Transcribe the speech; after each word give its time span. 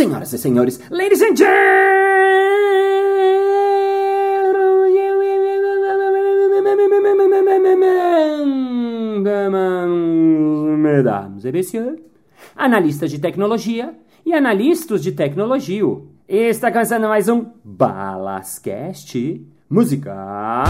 Senhoras 0.00 0.32
e 0.32 0.38
senhores, 0.38 0.80
ladies 0.90 1.20
and 1.20 1.36
gentlemen, 1.36 1.98
mesdames 10.78 11.44
et 11.44 11.52
messieurs, 11.52 12.00
analistas 12.56 13.10
de 13.10 13.18
tecnologia 13.18 13.94
e 14.24 14.32
analistas 14.32 15.02
de 15.02 15.12
tecnologia. 15.12 15.84
Está 16.26 16.72
começando 16.72 17.06
mais 17.06 17.28
um 17.28 17.52
Balascast 17.62 19.46
Música. 19.68 20.64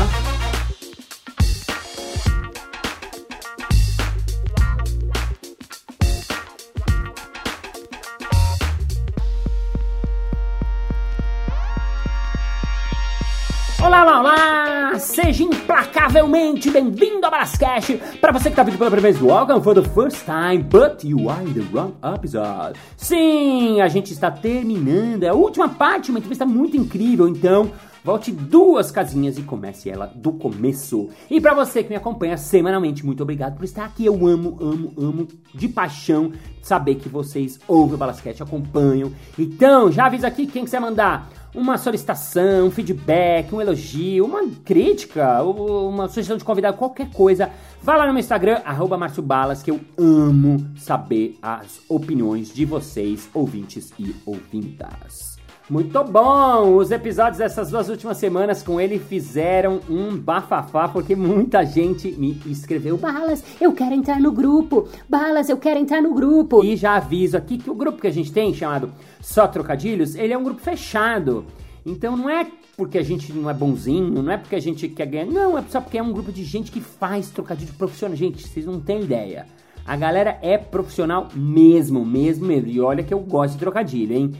Implacavelmente 16.10 16.70
bem-vindo 16.70 17.24
ao 17.24 17.30
Balascast! 17.30 17.96
Para 18.20 18.32
você 18.32 18.45
que 18.45 18.50
está 18.50 18.64
vindo 18.64 18.77
pela 18.77 18.91
primeira 18.91 19.12
vez, 19.12 19.23
welcome 19.23 19.62
for 19.62 19.74
the 19.80 19.88
first 19.91 20.24
time, 20.24 20.60
but 20.64 21.05
you 21.05 21.30
are 21.30 21.45
in 21.45 21.55
the 21.55 21.60
wrong 21.73 21.95
episode. 22.02 22.77
Sim, 22.96 23.80
a 23.80 23.86
gente 23.86 24.12
está 24.12 24.28
terminando, 24.28 25.23
é 25.23 25.28
a 25.28 25.34
última 25.34 25.69
parte, 25.69 26.10
uma 26.10 26.19
entrevista 26.19 26.45
muito 26.45 26.77
incrível, 26.77 27.28
então 27.28 27.70
volte 28.02 28.33
duas 28.33 28.91
casinhas 28.91 29.38
e 29.38 29.42
comece 29.42 29.88
ela 29.88 30.06
do 30.12 30.33
começo. 30.33 31.09
E 31.30 31.41
para 31.41 31.55
você 31.55 31.84
que 31.84 31.91
me 31.91 31.96
acompanha 31.96 32.36
semanalmente, 32.36 33.06
muito 33.06 33.22
obrigado 33.22 33.56
por 33.56 33.64
estar 33.64 33.84
aqui. 33.84 34.06
Eu 34.06 34.27
amo, 34.27 34.58
amo, 34.61 34.92
amo 34.98 35.28
de 35.55 35.69
paixão 35.69 36.33
saber 36.61 36.97
que 36.97 37.08
vocês 37.08 37.61
ouvem 37.69 37.95
o 37.95 37.98
Balasquete, 37.98 38.42
acompanham. 38.42 39.12
Então, 39.38 39.92
já 39.92 40.06
avisa 40.06 40.27
aqui 40.27 40.47
quem 40.47 40.64
quiser 40.64 40.80
mandar 40.80 41.28
uma 41.54 41.77
solicitação, 41.78 42.66
um 42.66 42.70
feedback, 42.70 43.55
um 43.55 43.61
elogio, 43.61 44.25
uma 44.25 44.48
crítica, 44.64 45.42
uma 45.42 46.08
sugestão 46.08 46.36
de 46.36 46.44
convidado, 46.44 46.77
qualquer 46.77 47.11
coisa, 47.11 47.50
vá 47.83 47.97
lá 47.97 48.06
no 48.06 48.12
meu 48.12 48.20
Instagram, 48.20 48.61
arroba 48.64 48.98
Balas, 49.22 49.62
que 49.62 49.70
eu 49.70 49.80
amo 49.98 50.64
saber 50.77 51.38
as 51.42 51.80
opiniões 51.88 52.52
de 52.52 52.64
vocês, 52.64 53.28
ouvintes 53.34 53.92
e 53.98 54.14
ouvintas. 54.25 55.39
Muito 55.70 56.02
bom! 56.02 56.78
Os 56.78 56.90
episódios 56.90 57.38
dessas 57.38 57.70
duas 57.70 57.88
últimas 57.88 58.16
semanas 58.16 58.60
com 58.60 58.80
ele 58.80 58.98
fizeram 58.98 59.80
um 59.88 60.16
bafafá, 60.16 60.88
porque 60.88 61.14
muita 61.14 61.64
gente 61.64 62.10
me 62.10 62.42
escreveu: 62.46 62.96
Balas, 62.96 63.44
eu 63.60 63.72
quero 63.72 63.94
entrar 63.94 64.18
no 64.18 64.32
grupo! 64.32 64.88
Balas, 65.08 65.48
eu 65.48 65.56
quero 65.56 65.78
entrar 65.78 66.02
no 66.02 66.12
grupo! 66.12 66.64
E 66.64 66.74
já 66.74 66.96
aviso 66.96 67.36
aqui 67.36 67.56
que 67.56 67.70
o 67.70 67.74
grupo 67.76 68.00
que 68.00 68.08
a 68.08 68.12
gente 68.12 68.32
tem, 68.32 68.52
chamado 68.52 68.91
Só 69.20 69.46
Trocadilhos, 69.46 70.16
ele 70.16 70.32
é 70.32 70.36
um 70.36 70.42
grupo 70.42 70.60
fechado. 70.60 71.46
Então 71.86 72.16
não 72.16 72.28
é 72.28 72.48
porque 72.76 72.98
a 72.98 73.04
gente 73.04 73.32
não 73.32 73.48
é 73.48 73.54
bonzinho, 73.54 74.24
não 74.24 74.32
é 74.32 74.36
porque 74.36 74.56
a 74.56 74.60
gente 74.60 74.88
quer 74.88 75.06
ganhar, 75.06 75.26
não, 75.26 75.56
é 75.56 75.62
só 75.68 75.80
porque 75.80 75.98
é 75.98 76.02
um 76.02 76.12
grupo 76.12 76.32
de 76.32 76.42
gente 76.42 76.72
que 76.72 76.80
faz 76.80 77.30
trocadilho 77.30 77.74
profissional. 77.74 78.16
Gente, 78.16 78.42
vocês 78.42 78.66
não 78.66 78.80
têm 78.80 79.02
ideia. 79.02 79.46
A 79.86 79.96
galera 79.96 80.36
é 80.42 80.58
profissional 80.58 81.28
mesmo, 81.32 82.04
mesmo, 82.04 82.44
mesmo. 82.44 82.68
E 82.68 82.80
olha 82.80 83.04
que 83.04 83.14
eu 83.14 83.20
gosto 83.20 83.52
de 83.52 83.60
trocadilho, 83.60 84.16
hein? 84.16 84.32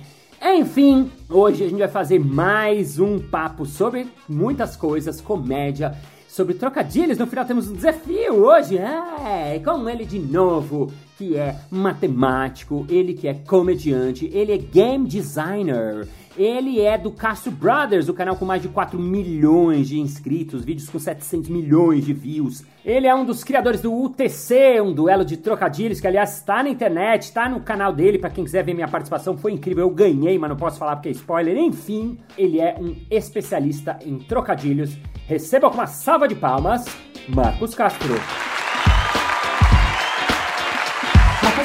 Enfim, 0.42 1.10
hoje 1.28 1.64
a 1.64 1.69
gente 1.69 1.78
vai 1.78 1.88
fazer 1.88 2.19
mais 2.19 2.98
um 2.98 3.19
papo 3.19 3.66
sobre 3.66 4.08
muitas 4.27 4.74
coisas, 4.74 5.20
comédia, 5.20 5.94
sobre 6.27 6.55
trocadilhos. 6.55 7.19
No 7.19 7.27
final 7.27 7.44
temos 7.44 7.69
um 7.69 7.74
desafio 7.74 8.36
hoje, 8.36 8.78
é, 8.78 9.60
com 9.62 9.86
ele 9.86 10.06
de 10.06 10.19
novo, 10.19 10.91
que 11.19 11.36
é 11.36 11.56
matemático, 11.70 12.86
ele 12.88 13.12
que 13.12 13.28
é 13.28 13.34
comediante, 13.34 14.30
ele 14.32 14.52
é 14.52 14.56
game 14.56 15.06
designer. 15.06 16.08
Ele 16.36 16.80
é 16.80 16.96
do 16.96 17.10
Castro 17.10 17.50
Brothers, 17.50 18.08
o 18.08 18.14
canal 18.14 18.36
com 18.36 18.44
mais 18.44 18.62
de 18.62 18.68
4 18.68 18.98
milhões 18.98 19.88
de 19.88 19.98
inscritos, 19.98 20.64
vídeos 20.64 20.88
com 20.88 20.98
700 20.98 21.48
milhões 21.48 22.04
de 22.04 22.12
views. 22.12 22.64
Ele 22.84 23.06
é 23.06 23.14
um 23.14 23.24
dos 23.24 23.42
criadores 23.42 23.80
do 23.80 23.92
UTC, 23.92 24.80
um 24.80 24.92
duelo 24.92 25.24
de 25.24 25.36
trocadilhos, 25.36 26.00
que 26.00 26.06
aliás 26.06 26.36
está 26.36 26.62
na 26.62 26.70
internet, 26.70 27.24
está 27.24 27.48
no 27.48 27.60
canal 27.60 27.92
dele, 27.92 28.19
para 28.19 28.30
quem 28.30 28.44
quiser 28.44 28.64
ver 28.64 28.74
minha 28.74 28.88
participação, 28.88 29.36
foi 29.36 29.52
incrível, 29.52 29.86
eu 29.86 29.90
ganhei, 29.90 30.38
mas 30.38 30.48
não 30.48 30.56
posso 30.56 30.78
falar 30.78 30.96
porque 30.96 31.08
é 31.08 31.12
spoiler. 31.12 31.56
Enfim, 31.56 32.19
ele 32.38 32.60
é 32.60 32.76
um 32.78 32.94
especialista 33.10 33.98
em 34.04 34.19
trocadilhos. 34.19 34.96
Receba 35.26 35.69
com 35.69 35.74
uma 35.74 35.86
salva 35.86 36.28
de 36.28 36.36
palmas, 36.36 36.84
Marcos 37.28 37.74
Castro. 37.74 38.14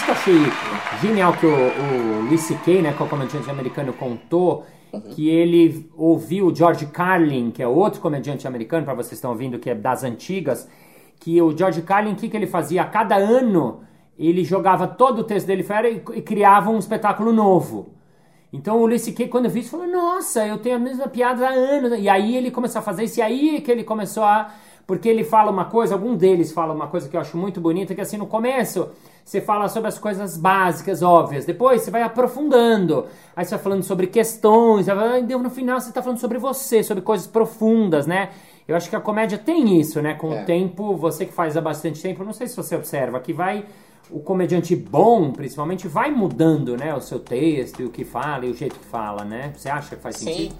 Que 0.06 0.12
eu 0.12 0.14
achei 0.14 0.36
genial 1.02 1.34
que 1.34 1.48
o, 1.48 1.50
o 1.50 2.30
Lee 2.30 2.38
C.K., 2.38 2.82
né, 2.82 2.94
que 2.94 3.02
é 3.02 3.06
o 3.06 3.10
comediante 3.10 3.50
americano, 3.50 3.92
contou, 3.92 4.64
que 5.16 5.28
ele 5.28 5.90
ouviu 5.98 6.48
o 6.48 6.56
George 6.56 6.86
Carlin, 6.86 7.50
que 7.50 7.62
é 7.62 7.68
outro 7.68 8.00
comediante 8.00 8.48
americano, 8.48 8.86
para 8.86 8.94
vocês 8.94 9.14
estão 9.14 9.32
ouvindo, 9.32 9.58
que 9.58 9.70
é 9.70 9.76
das 9.76 10.04
antigas, 10.04 10.70
que 11.20 11.42
o 11.42 11.58
George 11.58 11.82
Carlin, 11.82 12.14
o 12.14 12.16
que, 12.16 12.30
que 12.30 12.38
ele 12.38 12.46
fazia? 12.46 12.84
A 12.84 12.86
cada 12.86 13.16
ano, 13.16 13.82
ele 14.18 14.44
jogava 14.44 14.88
todo 14.88 15.20
o 15.20 15.24
texto 15.24 15.48
dele 15.48 15.64
fora 15.64 15.90
e, 15.90 16.02
e 16.14 16.22
criava 16.22 16.70
um 16.70 16.78
espetáculo 16.78 17.34
novo. 17.34 17.90
Então 18.54 18.80
o 18.80 18.86
Lee 18.86 19.00
C.K., 19.00 19.28
quando 19.28 19.50
viu 19.50 19.62
isso, 19.62 19.72
falou, 19.72 19.88
nossa, 19.88 20.46
eu 20.46 20.60
tenho 20.60 20.76
a 20.76 20.80
mesma 20.80 21.08
piada 21.08 21.48
há 21.48 21.52
anos. 21.52 21.98
E 21.98 22.08
aí 22.08 22.38
ele 22.38 22.52
começou 22.52 22.80
a 22.80 22.84
fazer 22.84 23.06
isso, 23.06 23.20
e 23.20 23.24
aí 23.24 23.60
que 23.60 23.72
ele 23.72 23.84
começou 23.84 24.24
a... 24.24 24.52
Porque 24.86 25.10
ele 25.10 25.24
fala 25.24 25.50
uma 25.50 25.66
coisa, 25.66 25.96
algum 25.96 26.16
deles 26.16 26.52
fala 26.54 26.72
uma 26.72 26.86
coisa 26.86 27.10
que 27.10 27.18
eu 27.18 27.22
acho 27.22 27.36
muito 27.36 27.60
bonita, 27.60 27.96
que 27.96 28.02
assim, 28.02 28.18
no 28.18 28.28
começo 28.28 28.92
você 29.26 29.42
fala 29.42 29.68
sobre 29.68 29.90
as 29.90 29.98
coisas 29.98 30.38
básicas, 30.38 31.02
óbvias. 31.02 31.46
Depois 31.46 31.82
você 31.82 31.90
vai 31.90 32.04
aprofundando. 32.04 33.08
Aí 33.36 33.44
você 33.44 33.56
vai 33.56 33.64
falando 33.64 33.82
sobre 33.82 34.06
questões. 34.06 34.86
No 34.86 35.50
final 35.50 35.82
você 35.82 35.90
está 35.90 36.00
falando 36.00 36.20
sobre 36.20 36.38
você, 36.38 36.84
sobre 36.84 37.02
coisas 37.02 37.26
profundas, 37.26 38.06
né? 38.06 38.30
Eu 38.68 38.76
acho 38.76 38.88
que 38.88 38.96
a 38.96 39.02
comédia 39.02 39.40
tem 39.40 39.80
isso, 39.80 40.00
né? 40.00 40.14
Com 40.14 40.32
é. 40.32 40.44
o 40.44 40.46
tempo, 40.46 40.96
você 40.96 41.26
que 41.26 41.34
faz 41.34 41.58
há 41.58 41.62
bastante 41.62 42.00
tempo, 42.04 42.24
não 42.24 42.34
sei 42.34 42.46
se 42.46 42.56
você 42.56 42.76
observa, 42.76 43.20
que 43.20 43.34
vai. 43.34 43.66
O 44.12 44.20
comediante 44.20 44.76
bom, 44.76 45.32
principalmente, 45.32 45.88
vai 45.88 46.12
mudando, 46.12 46.78
né? 46.78 46.94
O 46.94 47.02
seu 47.02 47.20
texto 47.20 47.82
e 47.82 47.86
o 47.86 47.90
que 47.90 48.06
fala 48.06 48.46
e 48.46 48.52
o 48.52 48.54
jeito 48.54 48.78
que 48.78 48.86
fala, 48.86 49.26
né? 49.26 49.52
Você 49.56 49.68
acha 49.68 49.96
que 49.96 50.02
faz 50.04 50.18
Sim. 50.18 50.26
sentido? 50.26 50.56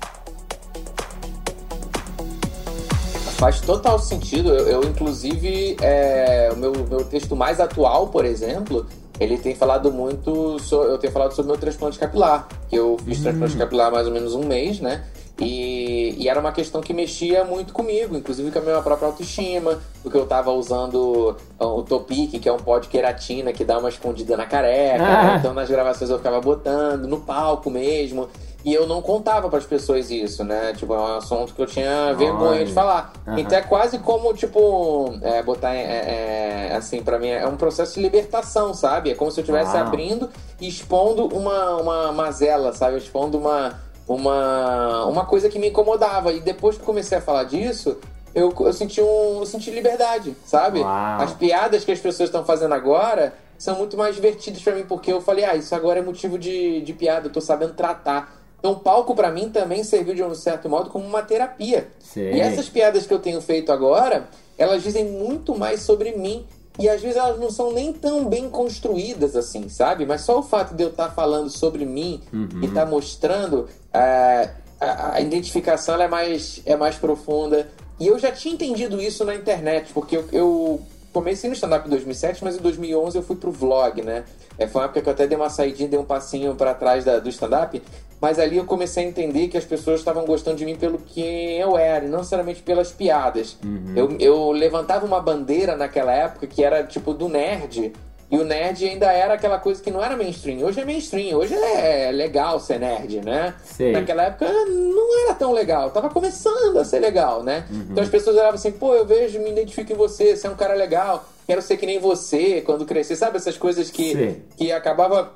Faz 3.38 3.60
total 3.60 4.00
sentido. 4.00 4.50
Eu, 4.50 4.82
eu 4.82 4.84
inclusive, 4.84 5.76
é, 5.82 6.50
o 6.54 6.58
meu, 6.58 6.72
meu 6.90 7.04
texto 7.04 7.36
mais 7.36 7.60
atual, 7.60 8.08
por 8.08 8.24
exemplo, 8.24 8.86
ele 9.20 9.38
tem 9.38 9.54
falado 9.54 9.92
muito. 9.92 10.58
So, 10.60 10.84
eu 10.84 10.98
tenho 10.98 11.12
falado 11.12 11.32
sobre 11.32 11.52
o 11.52 11.54
meu 11.54 11.60
transplante 11.60 12.00
capilar. 12.00 12.48
Que 12.70 12.78
eu 12.78 12.98
fiz 13.04 13.20
hum. 13.20 13.24
transplante 13.24 13.58
capilar 13.58 13.88
há 13.88 13.92
mais 13.92 14.08
ou 14.08 14.14
menos 14.14 14.34
um 14.34 14.46
mês, 14.46 14.80
né? 14.80 15.04
E, 15.38 16.16
e, 16.18 16.30
era 16.30 16.40
uma 16.40 16.54
questão 16.54 16.80
que 16.80 16.94
mexia 16.94 17.44
muito 17.44 17.74
comigo, 17.74 18.16
inclusive 18.16 18.50
com 18.52 18.60
a 18.60 18.62
minha 18.62 18.82
própria 18.82 19.08
autoestima, 19.08 19.80
porque 20.02 20.18
eu 20.18 20.24
estava 20.24 20.50
usando 20.52 21.36
o 21.60 21.84
Topic, 21.84 22.40
que 22.40 22.48
é 22.48 22.54
um 22.54 22.58
pó 22.58 22.80
de 22.80 22.88
queratina 22.88 23.52
que 23.52 23.66
dá 23.66 23.78
uma 23.78 23.90
escondida 23.90 24.38
na 24.38 24.46
careca, 24.46 24.98
né? 24.98 25.14
ah. 25.14 25.24
né? 25.24 25.38
então 25.40 25.54
nas 25.54 25.70
gravações 25.70 26.10
eu 26.10 26.18
ficava 26.18 26.40
botando, 26.40 27.06
no 27.06 27.20
palco 27.20 27.70
mesmo. 27.70 28.30
E 28.66 28.74
eu 28.74 28.88
não 28.88 29.00
contava 29.00 29.48
para 29.48 29.60
as 29.60 29.66
pessoas 29.66 30.10
isso, 30.10 30.44
né? 30.44 30.74
Tipo, 30.74 30.96
é 30.96 30.98
um 30.98 31.18
assunto 31.18 31.54
que 31.54 31.62
eu 31.62 31.68
tinha 31.68 32.12
vergonha 32.16 32.66
de 32.66 32.74
falar. 32.74 33.14
Uhum. 33.28 33.38
Então 33.38 33.56
é 33.56 33.62
quase 33.62 34.00
como, 34.00 34.34
tipo, 34.34 35.14
é, 35.22 35.44
botar, 35.44 35.76
é, 35.76 36.72
é, 36.72 36.76
assim, 36.76 37.04
para 37.04 37.20
mim, 37.20 37.28
é 37.28 37.46
um 37.46 37.58
processo 37.58 37.94
de 37.94 38.02
libertação, 38.02 38.74
sabe? 38.74 39.12
É 39.12 39.14
como 39.14 39.30
se 39.30 39.40
eu 39.40 39.44
estivesse 39.44 39.78
abrindo 39.78 40.32
e 40.60 40.68
expondo 40.68 41.28
uma, 41.28 41.76
uma 41.76 42.12
mazela, 42.12 42.74
sabe? 42.74 42.98
Expondo 42.98 43.38
uma, 43.38 43.80
uma, 44.08 45.06
uma 45.06 45.26
coisa 45.26 45.48
que 45.48 45.60
me 45.60 45.70
incomodava. 45.70 46.34
E 46.34 46.40
depois 46.40 46.76
que 46.76 46.84
comecei 46.84 47.20
a 47.20 47.22
falar 47.22 47.44
disso, 47.44 48.00
eu, 48.34 48.52
eu 48.62 48.74
senti 48.74 49.00
um, 49.00 49.42
eu 49.42 49.46
senti 49.46 49.70
liberdade, 49.70 50.36
sabe? 50.44 50.80
Uau. 50.80 51.22
As 51.22 51.34
piadas 51.34 51.86
que 51.86 51.92
as 51.92 52.00
pessoas 52.00 52.30
estão 52.30 52.44
fazendo 52.44 52.74
agora 52.74 53.36
são 53.60 53.78
muito 53.78 53.96
mais 53.96 54.16
divertidas 54.16 54.60
para 54.64 54.74
mim, 54.74 54.86
porque 54.88 55.14
eu 55.14 55.22
falei, 55.22 55.46
ah, 55.46 55.56
isso 55.56 55.76
agora 55.76 56.00
é 56.00 56.02
motivo 56.02 56.40
de, 56.40 56.82
de 56.82 56.94
piada, 56.94 57.28
eu 57.28 57.32
tô 57.32 57.40
sabendo 57.40 57.76
tratar. 57.76 58.44
Então, 58.66 58.74
o 58.74 58.80
palco 58.80 59.14
para 59.14 59.30
mim 59.30 59.50
também 59.50 59.84
serviu 59.84 60.16
de 60.16 60.24
um 60.24 60.34
certo 60.34 60.68
modo 60.68 60.90
como 60.90 61.06
uma 61.06 61.22
terapia. 61.22 61.88
Sim. 62.00 62.32
E 62.32 62.40
essas 62.40 62.68
piadas 62.68 63.06
que 63.06 63.14
eu 63.14 63.20
tenho 63.20 63.40
feito 63.40 63.72
agora, 63.72 64.28
elas 64.58 64.82
dizem 64.82 65.06
muito 65.06 65.56
mais 65.56 65.82
sobre 65.82 66.14
mim. 66.14 66.48
E 66.80 66.90
às 66.90 67.00
vezes 67.00 67.16
elas 67.16 67.40
não 67.40 67.52
são 67.52 67.72
nem 67.72 67.94
tão 67.94 68.26
bem 68.26 68.50
construídas 68.50 69.36
assim, 69.36 69.70
sabe? 69.70 70.04
Mas 70.04 70.22
só 70.22 70.40
o 70.40 70.42
fato 70.42 70.74
de 70.74 70.82
eu 70.82 70.90
estar 70.90 71.10
tá 71.10 71.12
falando 71.14 71.52
sobre 71.52 71.86
mim 71.86 72.22
uhum. 72.34 72.62
e 72.64 72.66
estar 72.66 72.86
tá 72.86 72.90
mostrando 72.90 73.70
uh, 73.94 74.50
a, 74.82 75.14
a, 75.14 75.22
identificação 75.22 76.02
é 76.02 76.08
mais, 76.08 76.60
é 76.66 76.76
mais 76.76 76.96
profunda. 76.96 77.70
E 78.00 78.08
eu 78.08 78.18
já 78.18 78.32
tinha 78.32 78.56
entendido 78.56 79.00
isso 79.00 79.24
na 79.24 79.36
internet, 79.36 79.94
porque 79.94 80.18
eu, 80.18 80.26
eu 80.32 80.82
comecei 81.16 81.50
no 81.50 81.54
stand-up 81.54 81.88
em 81.88 81.90
2007, 81.90 82.44
mas 82.44 82.58
em 82.58 82.60
2011 82.60 83.18
eu 83.18 83.24
fui 83.24 83.38
pro 83.38 83.50
vlog, 83.50 84.02
né? 84.02 84.26
É, 84.58 84.68
foi 84.68 84.82
uma 84.82 84.86
época 84.86 85.02
que 85.02 85.08
eu 85.08 85.14
até 85.14 85.26
dei 85.26 85.38
uma 85.38 85.50
saidinha, 85.50 85.88
dei 85.88 85.98
um 85.98 86.04
passinho 86.04 86.54
para 86.56 86.74
trás 86.74 87.06
da, 87.06 87.20
do 87.20 87.30
stand-up. 87.30 87.82
Mas 88.20 88.38
ali 88.38 88.58
eu 88.58 88.66
comecei 88.66 89.06
a 89.06 89.08
entender 89.08 89.48
que 89.48 89.58
as 89.58 89.64
pessoas 89.64 90.02
estavam 90.02 90.26
gostando 90.26 90.58
de 90.58 90.66
mim 90.66 90.76
pelo 90.76 90.98
que 90.98 91.22
eu 91.22 91.78
era, 91.78 92.04
e 92.04 92.10
não 92.10 92.18
necessariamente 92.18 92.62
pelas 92.62 92.92
piadas. 92.92 93.58
Uhum. 93.64 93.94
Eu, 93.96 94.18
eu 94.20 94.52
levantava 94.52 95.06
uma 95.06 95.22
bandeira 95.22 95.78
naquela 95.78 96.12
época 96.12 96.48
que 96.48 96.62
era 96.62 96.84
tipo 96.84 97.14
do 97.14 97.30
nerd, 97.30 97.94
E 98.30 98.38
o 98.38 98.44
nerd 98.44 98.84
ainda 98.84 99.12
era 99.12 99.36
aquela 99.36 99.60
coisa 99.60 99.82
que 99.84 99.92
não 99.92 100.04
era 100.04 100.18
mainstream. 100.18 100.60
Hoje 100.66 100.80
é 100.82 100.86
mainstream, 100.86 101.38
hoje 101.38 101.54
é 101.54 102.12
legal 102.12 102.60
ser 102.60 102.80
nerd, 102.80 103.22
né? 103.22 103.54
Sei. 103.64 103.92
Naquela 103.92 104.24
época 104.24 104.48
não 104.52 105.24
era 105.26 105.36
tão 105.36 105.52
legal, 105.52 105.92
tava 105.92 106.10
começando 106.10 106.78
a 106.80 106.84
ser 106.84 107.00
legal, 107.00 107.44
né? 107.44 107.66
Uhum. 107.70 107.88
Então 107.92 108.04
as 108.04 108.10
pessoas 108.10 108.36
olhavam 108.36 108.56
assim, 108.56 108.72
pô, 108.72 108.96
eu 108.96 109.06
vejo, 109.06 109.40
me 109.40 109.52
identifico 109.52 109.92
em 109.94 109.96
você, 109.96 110.36
você 110.36 110.48
é 110.48 110.50
um 110.50 110.56
cara 110.56 110.74
legal, 110.74 111.24
quero 111.46 111.62
ser 111.62 111.78
que 111.78 111.86
nem 111.86 112.00
você 112.00 112.62
quando 112.62 112.84
crescer, 112.86 113.16
sabe? 113.16 113.38
Essas 113.38 113.58
coisas 113.58 113.92
que, 113.92 114.14
que 114.58 114.72
acabava 114.72 115.32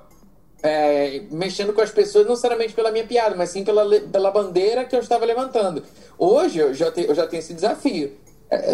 é, 0.63 1.21
mexendo 1.31 1.73
com 1.73 1.81
as 1.81 1.91
pessoas, 1.91 2.25
não 2.25 2.31
necessariamente 2.31 2.73
pela 2.73 2.91
minha 2.91 3.05
piada, 3.05 3.35
mas 3.35 3.49
sim 3.51 3.63
pela, 3.63 3.85
pela 4.11 4.31
bandeira 4.31 4.83
que 4.83 4.95
eu 4.95 4.99
estava 4.99 5.25
levantando. 5.25 5.83
Hoje 6.17 6.57
eu 6.59 6.73
já, 6.73 6.91
te- 6.91 7.05
eu 7.07 7.13
já 7.13 7.27
tenho 7.27 7.39
esse 7.39 7.53
desafio. 7.53 8.11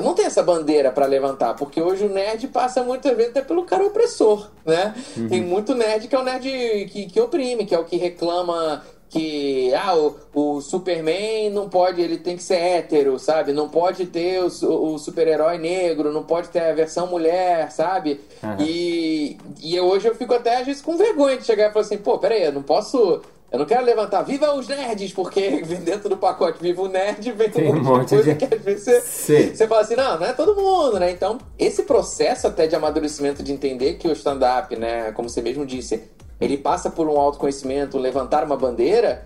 Não 0.01 0.13
tenho 0.13 0.27
essa 0.27 0.41
bandeira 0.41 0.89
para 0.91 1.05
levantar, 1.05 1.53
porque 1.55 1.81
hoje 1.81 2.05
o 2.05 2.09
nerd 2.09 2.47
passa 2.47 2.81
muitas 2.81 3.15
vezes 3.15 3.31
até 3.31 3.41
pelo 3.41 3.65
cara 3.65 3.85
opressor, 3.85 4.49
né? 4.65 4.93
Tem 5.27 5.41
muito 5.41 5.75
nerd 5.75 6.07
que 6.07 6.15
é 6.15 6.19
o 6.19 6.23
nerd 6.23 6.47
que, 6.91 7.07
que 7.07 7.19
oprime, 7.19 7.65
que 7.65 7.75
é 7.75 7.79
o 7.79 7.83
que 7.83 7.97
reclama 7.97 8.81
que 9.09 9.73
ah, 9.73 9.95
o, 9.95 10.15
o 10.33 10.61
Superman 10.61 11.49
não 11.49 11.69
pode, 11.69 12.01
ele 12.01 12.17
tem 12.17 12.35
que 12.35 12.43
ser 12.43 12.55
hétero, 12.55 13.17
sabe? 13.19 13.53
Não 13.53 13.69
pode 13.69 14.07
ter 14.07 14.41
o, 14.41 14.47
o 14.47 14.97
super-herói 14.97 15.57
negro, 15.57 16.11
não 16.11 16.23
pode 16.23 16.49
ter 16.49 16.59
a 16.59 16.73
versão 16.73 17.07
mulher, 17.07 17.71
sabe? 17.71 18.19
Aham. 18.43 18.57
E, 18.59 19.37
e 19.61 19.79
hoje 19.79 20.07
eu 20.07 20.15
fico 20.15 20.33
até 20.33 20.57
às 20.57 20.65
vezes 20.65 20.81
com 20.81 20.97
vergonha 20.97 21.37
de 21.37 21.45
chegar 21.45 21.69
e 21.69 21.73
falar 21.73 21.85
assim, 21.85 21.97
pô, 21.97 22.17
peraí, 22.17 22.43
eu 22.43 22.51
não 22.51 22.63
posso. 22.63 23.21
Eu 23.55 23.59
não 23.59 23.65
quero 23.65 23.85
levantar, 23.85 24.21
viva 24.23 24.53
os 24.53 24.67
nerds, 24.67 25.13
porque 25.13 25.61
dentro 25.81 26.09
do 26.09 26.17
pacote 26.17 26.61
viva 26.61 26.81
o 26.81 26.89
nerd, 26.89 27.31
vem 27.31 27.49
Tem 27.49 27.71
um 27.73 27.81
monte 27.81 28.09
de 28.09 28.15
coisa 28.15 28.33
de- 28.33 28.45
que 28.47 28.53
às 28.55 28.61
vezes 28.61 28.83
você, 28.83 29.01
Sim. 29.01 29.55
você 29.55 29.65
fala 29.65 29.79
assim, 29.81 29.95
não, 29.95 30.19
não 30.19 30.25
é 30.25 30.33
todo 30.33 30.53
mundo, 30.55 30.99
né? 30.99 31.09
Então, 31.09 31.37
esse 31.57 31.83
processo 31.83 32.47
até 32.47 32.67
de 32.67 32.75
amadurecimento 32.75 33.41
de 33.41 33.53
entender 33.53 33.93
que 33.93 34.09
o 34.09 34.11
stand-up, 34.11 34.75
né, 34.75 35.13
como 35.13 35.29
você 35.29 35.41
mesmo 35.41 35.65
disse, 35.65 36.03
ele 36.41 36.57
passa 36.57 36.89
por 36.89 37.07
um 37.07 37.17
autoconhecimento, 37.17 37.97
levantar 37.97 38.43
uma 38.43 38.57
bandeira, 38.57 39.25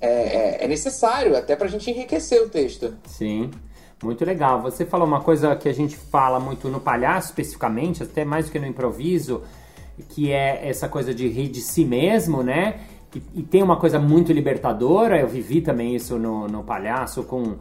é, 0.00 0.08
é- 0.08 0.64
é 0.64 0.66
necessário 0.66 1.36
até 1.36 1.54
pra 1.54 1.68
gente 1.68 1.90
enriquecer 1.90 2.40
o 2.42 2.48
texto. 2.48 2.94
Sim, 3.06 3.50
muito 4.02 4.24
legal. 4.24 4.62
Você 4.62 4.86
falou 4.86 5.06
uma 5.06 5.20
coisa 5.20 5.54
que 5.56 5.68
a 5.68 5.74
gente 5.74 5.94
fala 5.94 6.40
muito 6.40 6.70
no 6.70 6.80
palhaço, 6.80 7.28
especificamente, 7.28 8.02
até 8.02 8.24
mais 8.24 8.46
do 8.46 8.52
que 8.52 8.58
no 8.58 8.66
improviso, 8.66 9.42
que 10.08 10.32
é 10.32 10.66
essa 10.66 10.88
coisa 10.88 11.12
de 11.12 11.28
rir 11.28 11.48
de 11.48 11.60
si 11.60 11.84
mesmo, 11.84 12.42
né? 12.42 12.80
E, 13.14 13.22
e 13.40 13.42
tem 13.42 13.62
uma 13.62 13.76
coisa 13.76 13.98
muito 13.98 14.32
libertadora, 14.32 15.18
eu 15.18 15.28
vivi 15.28 15.60
também 15.60 15.94
isso 15.94 16.18
no, 16.18 16.46
no 16.46 16.62
palhaço, 16.62 17.22
com 17.24 17.56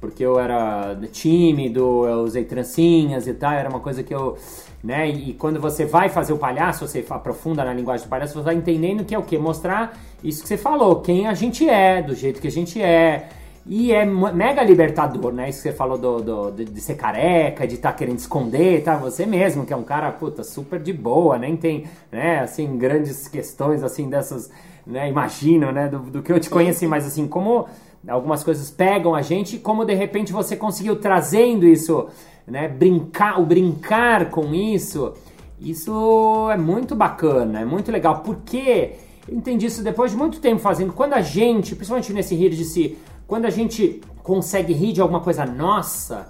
porque 0.00 0.24
eu 0.24 0.36
era 0.38 0.96
tímido, 1.12 2.04
eu 2.06 2.22
usei 2.24 2.44
trancinhas 2.44 3.28
e 3.28 3.34
tal, 3.34 3.52
era 3.52 3.68
uma 3.68 3.78
coisa 3.78 4.02
que 4.02 4.12
eu. 4.12 4.36
Né? 4.82 5.08
E, 5.08 5.32
quando 5.34 5.60
você 5.60 5.84
vai 5.86 6.08
fazer 6.08 6.32
o 6.32 6.38
palhaço, 6.38 6.86
você 6.86 7.04
aprofunda 7.08 7.64
na 7.64 7.72
linguagem 7.72 8.04
do 8.06 8.10
palhaço, 8.10 8.34
você 8.34 8.42
vai 8.42 8.56
entendendo 8.56 9.04
que 9.04 9.14
é 9.14 9.18
o 9.18 9.22
quê? 9.22 9.38
Mostrar 9.38 9.96
isso 10.24 10.42
que 10.42 10.48
você 10.48 10.56
falou, 10.58 11.00
quem 11.00 11.28
a 11.28 11.34
gente 11.34 11.68
é, 11.68 12.02
do 12.02 12.14
jeito 12.16 12.40
que 12.40 12.48
a 12.48 12.50
gente 12.50 12.82
é. 12.82 13.28
E 13.64 13.92
é 13.92 14.04
mega 14.04 14.60
libertador, 14.64 15.32
né? 15.32 15.48
Isso 15.48 15.62
que 15.62 15.68
você 15.68 15.72
falou 15.72 15.96
do, 15.96 16.20
do- 16.20 16.50
de, 16.50 16.64
de 16.64 16.80
ser 16.80 16.96
careca, 16.96 17.64
de 17.64 17.76
estar 17.76 17.92
querendo 17.92 18.18
esconder, 18.18 18.82
tá? 18.82 18.96
Você 18.96 19.24
mesmo, 19.24 19.64
que 19.64 19.72
é 19.72 19.76
um 19.76 19.84
cara, 19.84 20.10
puta, 20.10 20.42
super 20.42 20.80
de 20.80 20.92
boa, 20.92 21.38
nem 21.38 21.56
tem, 21.56 21.86
né, 22.10 22.40
assim, 22.40 22.76
grandes 22.76 23.28
questões, 23.28 23.84
assim, 23.84 24.08
dessas, 24.10 24.50
né, 24.86 25.08
imagino, 25.08 25.70
né, 25.70 25.88
do, 25.88 25.98
do 25.98 26.22
que 26.22 26.32
eu 26.32 26.40
te 26.40 26.50
conheci, 26.50 26.86
mas 26.86 27.06
assim, 27.06 27.26
como 27.26 27.66
algumas 28.06 28.42
coisas 28.42 28.70
pegam 28.70 29.14
a 29.14 29.22
gente 29.22 29.56
e 29.56 29.58
como 29.58 29.84
de 29.84 29.94
repente 29.94 30.32
você 30.32 30.56
conseguiu 30.56 30.96
trazendo 30.96 31.66
isso, 31.66 32.08
né, 32.46 32.68
brincar, 32.68 33.40
o 33.40 33.46
brincar 33.46 34.30
com 34.30 34.54
isso, 34.54 35.14
isso 35.60 36.50
é 36.50 36.56
muito 36.56 36.96
bacana, 36.96 37.60
é 37.60 37.64
muito 37.64 37.92
legal, 37.92 38.20
porque 38.20 38.94
eu 39.28 39.36
entendi 39.36 39.66
isso 39.66 39.82
depois 39.82 40.10
de 40.10 40.16
muito 40.16 40.40
tempo 40.40 40.60
fazendo. 40.60 40.92
Quando 40.92 41.14
a 41.14 41.22
gente, 41.22 41.76
principalmente 41.76 42.12
nesse 42.12 42.34
rir 42.34 42.50
de 42.50 42.64
si, 42.64 42.98
quando 43.26 43.44
a 43.44 43.50
gente 43.50 44.00
consegue 44.22 44.72
rir 44.72 44.92
de 44.92 45.00
alguma 45.00 45.20
coisa 45.20 45.46
nossa, 45.46 46.28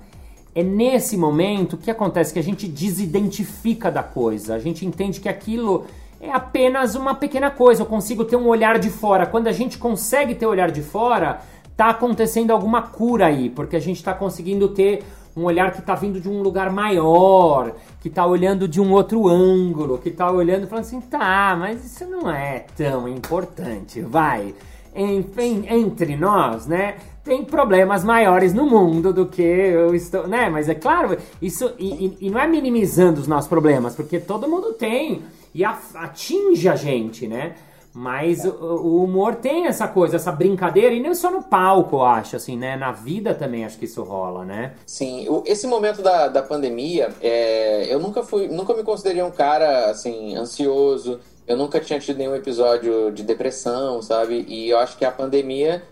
é 0.55 0.63
nesse 0.63 1.17
momento 1.17 1.79
que 1.79 1.91
acontece 1.91 2.33
que 2.33 2.39
a 2.39 2.43
gente 2.43 2.69
desidentifica 2.69 3.91
da 3.91 4.03
coisa. 4.03 4.55
A 4.55 4.59
gente 4.59 4.85
entende 4.85 5.19
que 5.21 5.29
aquilo 5.29 5.87
é 6.23 6.31
apenas 6.31 6.95
uma 6.95 7.17
pequena 7.17 7.51
coisa. 7.51 7.83
Eu 7.83 7.87
consigo 7.87 8.25
ter 8.25 8.37
um 8.37 8.47
olhar 8.47 8.79
de 8.79 8.89
fora. 8.89 9.27
Quando 9.27 9.49
a 9.49 9.53
gente 9.53 9.77
consegue 9.77 10.37
ter 10.37 10.47
olhar 10.47 10.71
de 10.71 10.81
fora, 10.81 11.41
tá 11.77 11.91
acontecendo 11.91 12.53
alguma 12.53 12.81
cura 12.83 13.27
aí, 13.27 13.51
porque 13.51 13.75
a 13.75 13.81
gente 13.81 14.03
tá 14.05 14.15
conseguindo 14.15 14.69
ter 14.69 15.03
um 15.37 15.45
olhar 15.45 15.73
que 15.73 15.83
tá 15.83 15.95
vindo 15.97 16.21
de 16.21 16.29
um 16.29 16.41
lugar 16.41 16.71
maior, 16.71 17.73
que 18.01 18.09
tá 18.09 18.25
olhando 18.25 18.69
de 18.69 18.81
um 18.81 18.93
outro 18.93 19.27
ângulo, 19.27 19.99
que 19.99 20.11
tá 20.11 20.31
olhando 20.31 20.65
e 20.65 20.67
falando 20.69 20.85
assim, 20.85 21.01
tá, 21.01 21.57
mas 21.59 21.85
isso 21.85 22.05
não 22.09 22.31
é 22.31 22.67
tão 22.77 23.09
importante, 23.09 24.01
vai. 24.01 24.55
Enfim, 24.95 25.65
entre 25.69 26.17
nós, 26.17 26.67
né? 26.67 26.97
Tem 27.25 27.45
problemas 27.45 28.05
maiores 28.05 28.53
no 28.53 28.67
mundo 28.67 29.13
do 29.13 29.27
que 29.27 29.43
eu 29.43 29.95
estou, 29.95 30.29
né? 30.29 30.51
Mas 30.51 30.69
é 30.69 30.75
claro, 30.75 31.17
isso 31.41 31.73
e- 31.79 32.19
e 32.21 32.31
não 32.31 32.39
é 32.39 32.47
minimizando 32.47 33.21
os 33.21 33.27
nossos 33.27 33.49
problemas, 33.49 33.97
porque 33.97 34.19
todo 34.21 34.47
mundo 34.49 34.75
tem 34.75 35.23
e 35.55 35.65
atinge 35.65 36.69
a 36.69 36.77
gente, 36.77 37.27
né? 37.27 37.55
Mas 37.95 38.45
o, 38.45 38.51
o 38.51 39.05
humor 39.05 39.37
tem 39.37 39.67
essa 39.67 39.87
coisa, 39.87 40.17
essa 40.17 40.33
brincadeira, 40.33 40.95
e 40.95 41.01
não 41.01 41.15
só 41.15 41.31
no 41.31 41.43
palco, 41.43 41.97
eu 41.97 42.03
acho, 42.03 42.37
assim, 42.37 42.57
né? 42.57 42.75
Na 42.75 42.91
vida 42.91 43.35
também 43.35 43.67
acho 43.67 43.79
que 43.79 43.85
isso 43.85 44.03
rola, 44.03 44.47
né? 44.47 44.73
Sim, 44.87 45.27
esse 45.45 45.67
momento 45.67 46.01
da, 46.01 46.29
da 46.29 46.43
pandemia, 46.43 47.11
é, 47.21 47.93
eu 47.93 48.01
nunca 48.01 48.23
fui, 48.23 48.49
nunca 48.49 48.75
me 48.75 48.83
considerei 48.83 49.23
um 49.23 49.31
cara 49.31 49.91
assim 49.91 50.35
ansioso. 50.35 51.21
Eu 51.47 51.57
nunca 51.57 51.81
tinha 51.81 51.99
tido 51.99 52.17
nenhum 52.17 52.35
episódio 52.35 53.11
de 53.13 53.23
depressão, 53.23 54.01
sabe? 54.01 54.47
E 54.49 54.71
eu 54.71 54.79
acho 54.79 54.97
que 54.97 55.05
a 55.05 55.11
pandemia 55.11 55.83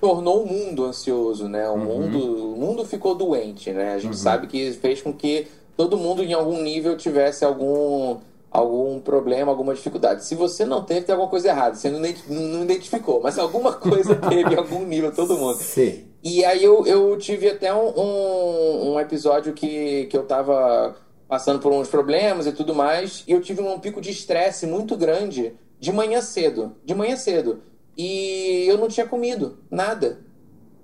tornou 0.00 0.44
o 0.44 0.46
mundo 0.46 0.84
ansioso, 0.84 1.46
né? 1.46 1.68
O 1.68 1.76
mundo, 1.76 2.54
o 2.54 2.56
mundo 2.56 2.86
ficou 2.86 3.14
doente, 3.14 3.70
né? 3.70 3.94
A 3.94 3.98
gente 3.98 4.16
sabe 4.16 4.46
que 4.46 4.72
fez 4.72 5.02
com 5.02 5.12
que 5.12 5.46
todo 5.76 5.98
mundo 5.98 6.22
em 6.22 6.32
algum 6.32 6.62
nível 6.62 6.96
tivesse 6.96 7.44
algum 7.44 8.18
algum 8.50 8.98
problema, 9.00 9.52
alguma 9.52 9.74
dificuldade. 9.74 10.24
Se 10.24 10.34
você 10.34 10.64
não 10.64 10.82
teve, 10.82 11.02
tem 11.02 11.12
alguma 11.12 11.30
coisa 11.30 11.48
errada. 11.48 11.76
Você 11.76 11.88
não, 11.88 12.00
não 12.00 12.62
identificou, 12.64 13.20
mas 13.22 13.38
alguma 13.38 13.72
coisa 13.72 14.14
teve 14.28 14.56
algum 14.56 14.84
nível, 14.84 15.14
todo 15.14 15.36
mundo. 15.36 15.56
Sim. 15.56 16.04
E 16.22 16.44
aí 16.44 16.62
eu, 16.62 16.86
eu 16.86 17.16
tive 17.16 17.48
até 17.48 17.72
um, 17.72 17.88
um, 17.98 18.92
um 18.92 19.00
episódio 19.00 19.52
que, 19.52 20.06
que 20.06 20.16
eu 20.16 20.24
tava 20.24 20.96
passando 21.28 21.60
por 21.60 21.72
uns 21.72 21.88
problemas 21.88 22.46
e 22.46 22.52
tudo 22.52 22.74
mais, 22.74 23.22
e 23.26 23.32
eu 23.32 23.40
tive 23.40 23.62
um 23.62 23.78
pico 23.78 24.00
de 24.00 24.10
estresse 24.10 24.66
muito 24.66 24.96
grande 24.96 25.54
de 25.78 25.92
manhã 25.92 26.20
cedo. 26.20 26.74
De 26.84 26.94
manhã 26.94 27.16
cedo. 27.16 27.62
E 27.96 28.66
eu 28.66 28.76
não 28.76 28.88
tinha 28.88 29.06
comido 29.06 29.58
nada. 29.70 30.18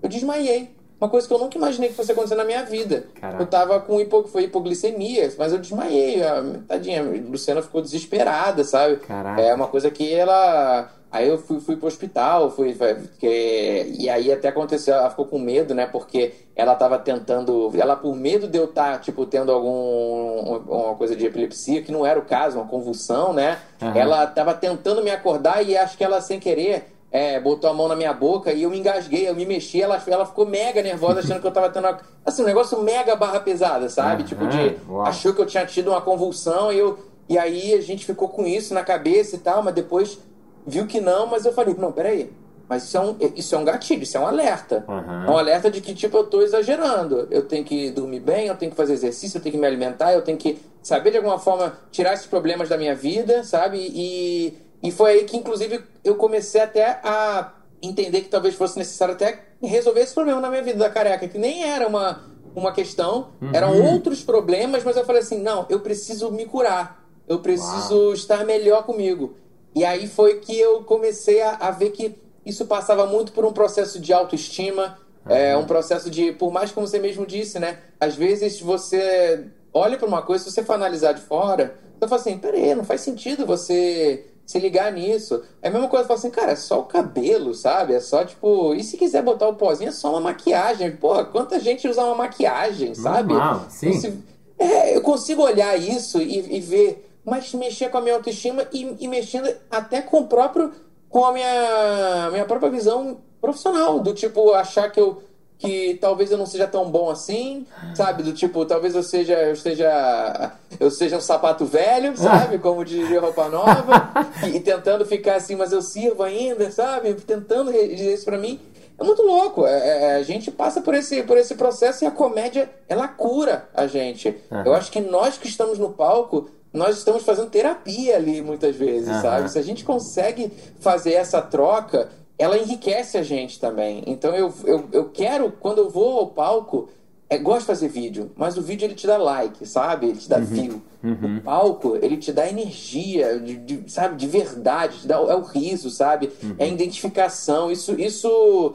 Eu 0.01 0.09
desmaiei. 0.09 0.76
Uma 0.99 1.11
coisa 1.11 1.29
que 1.29 1.35
eu 1.35 1.39
nunca 1.39 1.59
imaginei 1.59 1.91
que 1.91 1.95
fosse 1.95 2.13
acontecer 2.13 2.37
na 2.37 2.45
minha 2.45 2.65
vida. 2.65 3.05
Caraca. 3.21 3.43
Eu 3.43 3.47
tava 3.47 3.81
com 3.81 4.01
hipo, 4.01 4.27
foi 4.29 4.45
hipoglicemia, 4.45 5.31
mas 5.37 5.53
eu 5.53 5.59
desmaiei. 5.59 6.23
A, 6.25 6.43
tadinha, 6.67 7.03
a 7.03 7.31
Luciana 7.31 7.61
ficou 7.61 7.83
desesperada, 7.83 8.65
sabe? 8.65 8.97
Caraca. 8.97 9.41
É 9.41 9.55
uma 9.55 9.69
coisa 9.69 9.91
que 9.91 10.13
ela. 10.15 10.91
Aí 11.13 11.29
eu 11.29 11.39
fui, 11.39 11.61
fui 11.61 11.77
pro 11.77 11.87
hospital, 11.87 12.51
fui. 12.51 12.75
Porque... 12.75 13.95
E 13.99 14.09
aí 14.09 14.33
até 14.33 14.49
aconteceu, 14.49 14.95
ela 14.95 15.11
ficou 15.11 15.27
com 15.27 15.39
medo, 15.39 15.75
né? 15.75 15.87
Porque 15.87 16.33
ela 16.55 16.75
tava 16.75 16.99
tentando. 16.99 17.71
Ela, 17.77 17.95
por 17.95 18.17
medo 18.17 18.49
de 18.49 18.57
eu 18.57 18.65
estar, 18.65 18.99
tipo, 19.01 19.27
tendo 19.27 19.53
algum. 19.53 20.63
uma 20.67 20.95
coisa 20.95 21.15
de 21.15 21.27
epilepsia, 21.27 21.83
que 21.83 21.93
não 21.93 22.07
era 22.07 22.19
o 22.19 22.25
caso, 22.25 22.57
uma 22.57 22.67
convulsão, 22.67 23.35
né? 23.35 23.59
Aham. 23.83 23.99
Ela 23.99 24.27
tava 24.27 24.55
tentando 24.55 25.03
me 25.03 25.11
acordar 25.11 25.63
e 25.63 25.77
acho 25.77 25.97
que 25.99 26.05
ela, 26.05 26.23
sem 26.23 26.41
querer. 26.41 26.96
É, 27.17 27.41
botou 27.41 27.71
a 27.71 27.73
mão 27.73 27.89
na 27.89 27.97
minha 27.97 28.13
boca 28.13 28.53
e 28.53 28.63
eu 28.63 28.69
me 28.69 28.79
engasguei, 28.79 29.27
eu 29.27 29.35
me 29.35 29.47
mexi, 29.47 29.81
ela, 29.81 29.99
ela 30.07 30.27
ficou 30.27 30.45
mega 30.45 30.83
nervosa, 30.83 31.21
achando 31.21 31.41
que 31.41 31.47
eu 31.47 31.51
tava 31.51 31.71
tendo 31.71 31.87
uma, 31.89 31.99
assim, 32.25 32.43
um 32.43 32.47
negócio 32.47 32.83
mega 32.83 33.17
barra 33.17 33.41
pesada, 33.41 33.89
sabe? 33.89 34.23
Aham, 34.23 34.25
Tipo 34.29 34.47
de. 34.47 34.77
uau. 34.87 35.07
Achou 35.07 35.33
que 35.33 35.41
eu 35.41 35.47
tinha 35.47 35.65
tido 35.65 35.89
uma 35.89 36.01
convulsão 36.03 36.71
e 36.71 36.79
eu. 36.79 36.99
E 37.27 37.39
aí 37.39 37.73
a 37.73 37.81
gente 37.81 38.05
ficou 38.05 38.29
com 38.29 38.47
isso 38.47 38.75
na 38.75 38.85
cabeça 38.85 39.35
e 39.37 39.39
tal, 39.39 39.63
mas 39.63 39.75
depois 39.75 40.19
viu 40.67 40.87
que 40.87 41.01
não, 41.01 41.27
mas 41.27 41.47
eu 41.47 41.53
falei, 41.55 41.75
não, 41.79 41.91
peraí. 41.91 42.31
Mas 42.69 42.83
isso 42.85 42.97
é 42.97 43.01
um, 43.01 43.17
isso 43.35 43.55
é 43.55 43.59
um 43.59 43.65
gatilho, 43.65 44.03
isso 44.03 44.17
é 44.17 44.21
um 44.21 44.27
alerta. 44.27 44.85
Aham. 44.87 45.25
É 45.27 45.31
um 45.31 45.39
alerta 45.39 45.71
de 45.71 45.81
que, 45.81 45.95
tipo, 45.95 46.17
eu 46.19 46.25
tô 46.25 46.43
exagerando. 46.43 47.29
Eu 47.31 47.43
tenho 47.47 47.65
que 47.65 47.91
dormir 47.91 48.21
bem, 48.21 48.49
eu 48.49 48.57
tenho 48.57 48.71
que 48.73 48.77
fazer 48.77 48.93
exercício, 48.93 49.39
eu 49.39 49.43
tenho 49.43 49.55
que 49.55 49.59
me 49.61 49.67
alimentar, 49.67 50.13
eu 50.13 50.21
tenho 50.23 50.37
que 50.37 50.59
saber 50.83 51.13
de 51.13 51.17
alguma 51.17 51.39
forma 51.39 51.73
tirar 51.91 52.13
esses 52.13 52.27
problemas 52.27 52.69
da 52.69 52.77
minha 52.77 52.95
vida, 52.95 53.43
sabe? 53.45 53.79
E, 53.79 54.59
e 54.83 54.91
foi 54.91 55.13
aí 55.13 55.25
que, 55.25 55.37
inclusive, 55.37 55.83
eu 56.05 56.17
comecei 56.17 56.61
até 56.61 57.01
a 57.03 57.53
entender 57.83 58.23
que 58.23 58.29
talvez 58.29 58.55
fosse 58.55 58.79
necessário 58.79 59.15
até 59.15 59.43
resolver 59.63 60.01
esse 60.01 60.15
problema 60.15 60.41
na 60.41 60.51
minha 60.51 60.63
vida 60.63 60.79
da 60.79 60.91
careca, 60.91 61.29
que 61.29 61.39
nem 61.39 61.65
era 61.65 61.87
uma, 61.87 62.25
uma 62.55 62.73
questão, 62.73 63.29
eram 63.53 63.81
outros 63.93 64.23
problemas, 64.23 64.85
mas 64.85 64.97
eu 64.97 65.05
falei 65.05 65.23
assim: 65.23 65.41
não, 65.41 65.67
eu 65.69 65.81
preciso 65.81 66.31
me 66.31 66.47
curar, 66.47 67.05
eu 67.29 67.41
preciso 67.41 68.13
estar 68.13 68.45
melhor 68.45 68.85
comigo. 68.85 69.37
E 69.75 69.85
aí 69.85 70.07
foi 70.09 70.41
que 70.41 70.59
eu 70.59 70.85
comecei 70.85 71.43
a, 71.43 71.51
a 71.57 71.71
ver 71.71 71.91
que 71.91 72.17
isso 72.45 72.65
passava 72.67 73.07
muito 73.07 73.33
por 73.33 73.45
um 73.45 73.53
processo 73.53 74.01
de 74.01 74.13
autoestima, 74.13 74.99
é, 75.29 75.57
um 75.57 75.67
processo 75.67 76.09
de, 76.09 76.33
por 76.33 76.53
mais 76.53 76.71
como 76.71 76.87
você 76.87 76.99
mesmo 76.99 77.27
disse, 77.27 77.59
né? 77.59 77.79
Às 78.01 78.15
vezes 78.15 78.61
você 78.61 79.47
olha 79.75 79.99
para 79.99 80.07
uma 80.07 80.23
coisa, 80.23 80.45
se 80.45 80.51
você 80.51 80.63
for 80.63 80.75
analisar 80.75 81.13
de 81.13 81.21
fora, 81.21 81.77
Eu 82.01 82.09
falo 82.09 82.21
assim, 82.21 82.39
peraí, 82.39 82.75
não 82.75 82.85
faz 82.85 83.01
sentido 83.01 83.47
você 83.47 84.27
se 84.47 84.59
ligar 84.61 84.93
nisso. 84.93 85.43
É 85.61 85.69
a 85.69 85.71
mesma 85.71 85.89
coisa, 85.89 86.07
falo 86.07 86.19
assim, 86.19 86.31
cara, 86.31 86.53
é 86.53 86.57
só 86.57 86.79
o 86.81 86.85
cabelo, 86.85 87.53
sabe? 87.53 87.95
É 87.95 88.01
só, 88.01 88.25
tipo, 88.25 88.73
e 88.75 88.83
se 88.85 88.97
quiser 88.97 89.23
botar 89.23 89.49
o 89.49 89.55
pozinho, 89.57 89.89
é 89.89 89.93
só 89.93 90.11
uma 90.11 90.21
maquiagem. 90.21 90.93
Porra, 90.97 91.25
quanta 91.25 91.59
gente 91.61 91.89
usa 91.89 92.05
uma 92.05 92.15
maquiagem, 92.15 92.95
sabe? 92.95 93.35
Normal, 93.35 93.67
sim. 93.69 93.93
Consigo- 93.93 94.23
É, 94.59 94.97
eu 94.97 95.03
consigo 95.03 95.43
olhar 95.43 95.77
isso 95.79 96.19
e, 96.23 96.57
e 96.57 96.61
ver, 96.61 97.07
mas 97.25 97.53
mexer 97.53 97.91
com 97.91 97.99
a 97.99 98.01
minha 98.01 98.15
autoestima 98.15 98.67
e, 98.73 98.97
e 99.01 99.09
mexendo 99.09 99.53
até 99.71 100.01
com 100.01 100.21
o 100.21 100.27
próprio, 100.29 100.73
com 101.11 101.25
a 101.27 101.33
minha, 101.33 102.31
minha 102.31 102.45
própria 102.47 102.71
visão 102.71 103.19
profissional, 103.41 103.99
do 104.01 104.15
tipo, 104.15 104.53
achar 104.55 104.91
que 104.91 104.99
eu 105.01 105.23
que 105.59 105.95
talvez 106.01 106.31
eu 106.31 106.37
não 106.39 106.45
seja 106.47 106.67
tão 106.67 106.91
bom 106.91 107.09
assim, 107.11 107.67
sabe? 107.95 108.23
Do 108.23 108.33
tipo, 108.33 108.65
talvez 108.67 108.95
eu 108.95 109.03
seja 109.03 109.35
eu 109.35 109.57
seja 109.57 110.53
eu 110.79 110.91
seja 110.91 111.17
um 111.17 111.21
sapato 111.21 111.65
velho, 111.65 112.15
sabe? 112.19 112.59
Como 112.59 112.85
diria 112.85 113.21
roupa 113.21 113.49
nova, 113.49 114.13
e, 114.45 114.57
e 114.57 114.61
tentando 114.61 115.05
ficar 115.07 115.37
assim, 115.37 115.55
mas 115.57 115.73
eu 115.73 115.81
sirvo 115.81 116.23
ainda, 116.23 116.71
sabe? 116.71 117.15
Tentando 117.15 117.73
dizer 117.73 118.15
isso 118.15 118.25
pra 118.25 118.37
mim. 118.39 118.61
É 118.99 119.05
muito 119.05 119.23
louco. 119.23 119.67
É- 119.67 120.13
é- 120.13 120.17
a 120.17 120.23
gente 120.23 120.51
passa 120.51 120.81
por 120.81 120.95
esse, 120.95 121.23
por 121.23 121.37
esse 121.37 121.55
processo 121.55 122.05
e 122.05 122.07
a 122.07 122.11
comédia, 122.11 122.71
ela 122.89 123.07
cura 123.09 123.69
a 123.75 123.87
gente. 123.87 124.35
Aham. 124.51 124.63
Eu 124.67 124.75
acho 124.75 124.91
que 124.91 125.01
nós 125.01 125.37
que 125.37 125.47
estamos 125.49 125.79
no 125.79 125.91
palco, 125.91 126.49
nós 126.73 126.97
estamos 126.99 127.23
fazendo 127.23 127.51
terapia 127.51 128.17
ali 128.17 128.41
muitas 128.43 128.75
vezes, 128.77 129.09
Aham. 129.09 129.23
sabe? 129.23 129.51
Se 129.51 129.59
a 129.59 129.63
gente 129.63 129.85
consegue 129.85 130.51
fazer 130.81 131.13
essa 131.15 131.41
troca, 131.43 132.09
ela 132.39 132.59
enriquece 132.59 133.17
a 133.19 133.23
gente 133.23 133.59
também. 133.61 134.03
Então 134.07 134.35
eu, 134.35 134.53
eu, 134.65 134.89
eu 134.93 135.09
quero, 135.11 135.51
quando 135.53 135.79
eu 135.79 135.89
vou 135.91 136.19
ao 136.19 136.27
palco, 136.29 136.89
é, 137.29 137.37
gosto 137.39 137.61
de 137.61 137.67
fazer 137.67 137.89
vídeo, 137.89 138.31
mas 138.37 138.57
o 138.57 138.63
vídeo 138.63 138.85
ele 138.87 138.95
te 138.95 139.07
dá 139.07 139.17
like, 139.17 139.67
sabe? 139.67 140.07
Ele 140.09 140.19
te 140.19 140.29
dá 140.29 140.39
view. 140.39 140.83
O 141.03 141.41
palco, 141.43 141.97
ele 142.03 142.17
te 142.17 142.33
dá 142.33 142.49
energia, 142.49 143.39
de, 143.39 143.57
de- 143.57 143.91
sabe? 143.93 144.17
De 144.17 144.27
verdade, 144.27 144.99
te 145.01 145.07
dá, 145.07 145.17
é 145.17 145.35
o 145.35 145.43
riso, 145.43 145.89
sabe? 145.91 146.33
É 146.59 146.65
a 146.65 146.69
identificação. 146.69 147.71
Isso, 147.71 147.93
isso, 148.01 148.75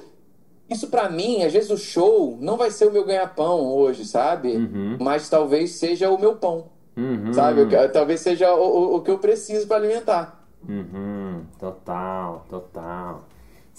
isso 0.70 0.88
para 0.88 1.10
mim, 1.10 1.44
às 1.44 1.52
vezes 1.54 1.70
o 1.70 1.78
show 1.78 2.38
não 2.42 2.56
vai 2.58 2.72
ser 2.72 2.88
o 2.88 2.92
meu 2.92 3.04
ganha-pão 3.06 3.68
hoje, 3.68 4.06
sabe? 4.06 4.98
Mas 5.00 5.30
talvez 5.30 5.72
seja 5.72 6.10
o 6.10 6.18
meu 6.20 6.36
pão, 6.36 6.66
Uhum. 6.98 7.34
sabe? 7.34 7.66
Talvez 7.94 8.22
seja 8.22 8.54
o, 8.54 8.62
o- 8.64 8.96
o 8.98 9.02
que 9.02 9.12
eu 9.12 9.20
preciso 9.20 9.68
para 9.68 9.78
alimentar. 9.78 10.46
Uhum, 10.68 11.42
total, 11.60 12.46
total. 12.50 13.24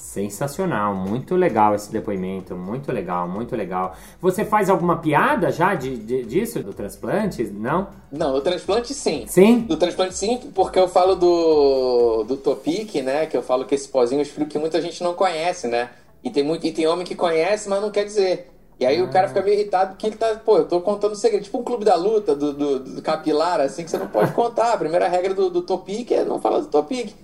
Sensacional, 0.02 0.97
muito 0.97 1.37
legal 1.37 1.76
esse 1.76 1.90
depoimento, 1.90 2.56
muito 2.56 2.90
legal, 2.90 3.28
muito 3.28 3.54
legal. 3.54 3.94
Você 4.21 4.44
faz 4.44 4.68
alguma 4.68 4.97
piada 4.97 5.52
já 5.52 5.76
de, 5.76 5.97
de- 5.97 6.25
disso, 6.25 6.61
do 6.61 6.73
transplante? 6.75 7.44
Não? 7.44 7.87
Não, 8.11 8.35
o 8.35 8.40
transplante 8.40 8.92
sim. 8.92 9.25
Sim? 9.28 9.61
Do 9.61 9.76
transplante 9.76 10.14
sim, 10.16 10.38
porque 10.56 10.76
eu 10.76 10.88
falo 10.88 11.14
do, 11.14 12.25
do 12.25 12.37
Topic, 12.37 12.97
né? 12.97 13.26
Que 13.26 13.37
eu 13.37 13.42
falo 13.44 13.64
que 13.64 13.76
esse 13.76 13.87
pozinho 13.88 14.21
explico 14.21 14.50
que 14.50 14.59
muita 14.59 14.82
gente 14.82 15.04
não 15.04 15.14
conhece, 15.14 15.68
né? 15.68 15.90
E 16.23 16.30
tem, 16.30 16.42
muito, 16.42 16.66
e 16.66 16.73
tem 16.73 16.85
homem 16.88 17.06
que 17.06 17.14
conhece, 17.14 17.68
mas 17.68 17.80
não 17.80 17.90
quer 17.90 18.04
dizer. 18.04 18.50
E 18.80 18.85
aí 18.85 19.00
o 19.00 19.09
cara 19.09 19.28
fica 19.28 19.40
meio 19.40 19.54
irritado 19.54 19.90
porque 19.92 20.09
ele 20.09 20.16
tá, 20.16 20.35
pô, 20.44 20.59
eu 20.59 20.64
tô 20.66 20.80
contando 20.80 21.12
um 21.12 21.14
segredo. 21.14 21.44
Tipo 21.44 21.59
um 21.59 21.62
clube 21.62 21.85
da 21.85 21.94
luta, 21.94 22.35
do, 22.35 22.52
do, 22.52 22.78
do 22.80 23.02
capilar, 23.02 23.61
assim, 23.61 23.85
que 23.85 23.90
você 23.90 23.99
não 23.99 24.09
pode 24.09 24.32
contar. 24.32 24.73
A 24.73 24.76
primeira 24.76 25.06
regra 25.06 25.32
do, 25.32 25.49
do 25.49 25.62
Topic 25.62 26.11
é 26.11 26.25
não 26.25 26.40
falar 26.40 26.59
do 26.59 26.66
Topic. 26.66 27.14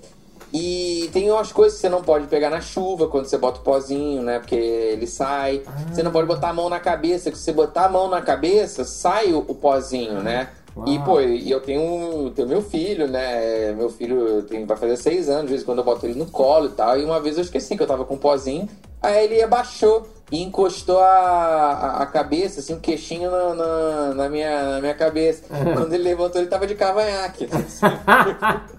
E 0.53 1.11
tem 1.13 1.31
umas 1.31 1.53
coisas 1.53 1.75
que 1.75 1.83
você 1.83 1.89
não 1.89 2.03
pode 2.03 2.27
pegar 2.27 2.49
na 2.49 2.61
chuva 2.61 3.09
quando 3.09 3.27
você 3.27 3.37
bota 3.37 3.61
o 3.61 3.63
pozinho, 3.63 4.23
né? 4.23 4.39
Porque 4.39 4.55
ele 4.55 5.07
sai. 5.07 5.63
Você 5.93 6.03
não 6.03 6.11
pode 6.11 6.27
botar 6.27 6.51
a 6.51 6.55
mão 6.55 6.69
na 6.69 6.81
cabeça, 6.81 7.31
que 7.31 7.37
se 7.37 7.45
você 7.45 7.53
botar 7.53 7.85
a 7.85 7.89
mão 7.89 8.09
na 8.09 8.23
cabeça, 8.23 8.85
sai 8.85 9.33
o, 9.33 9.39
o 9.47 9.55
pozinho, 9.55 10.23
né? 10.23 10.49
E, 10.87 10.97
Uau. 10.97 11.05
pô, 11.05 11.21
e 11.21 11.51
eu 11.51 11.61
tenho, 11.61 12.31
tenho 12.31 12.49
meu 12.49 12.63
filho, 12.63 13.09
né? 13.09 13.73
Meu 13.73 13.91
filho 13.91 14.43
tem, 14.43 14.65
vai 14.65 14.77
fazer 14.77 14.97
seis 14.97 15.29
anos, 15.29 15.45
de 15.45 15.49
vez 15.49 15.63
em 15.63 15.65
quando 15.65 15.79
eu 15.79 15.85
boto 15.85 16.07
ele 16.07 16.19
no 16.19 16.27
colo 16.27 16.67
e 16.67 16.71
tal. 16.71 16.99
E 16.99 17.05
uma 17.05 17.21
vez 17.21 17.37
eu 17.37 17.43
esqueci 17.43 17.77
que 17.77 17.83
eu 17.83 17.87
tava 17.87 18.05
com 18.05 18.15
um 18.15 18.19
pozinho, 18.19 18.69
aí 19.03 19.25
ele 19.25 19.43
abaixou 19.43 20.07
e 20.31 20.43
encostou 20.43 21.01
a, 21.01 21.09
a, 21.09 22.03
a 22.03 22.07
cabeça, 22.07 22.61
assim, 22.61 22.75
o 22.75 22.81
queixinho 22.81 23.31
na, 23.31 23.55
na, 23.55 24.15
na 24.15 24.29
minha, 24.29 24.73
na 24.73 24.81
minha 24.81 24.95
cabeça. 24.95 25.45
Quando 25.75 25.93
ele 25.93 26.05
levantou, 26.05 26.41
ele 26.41 26.51
tava 26.51 26.67
de 26.67 26.75
cavanhaque. 26.75 27.49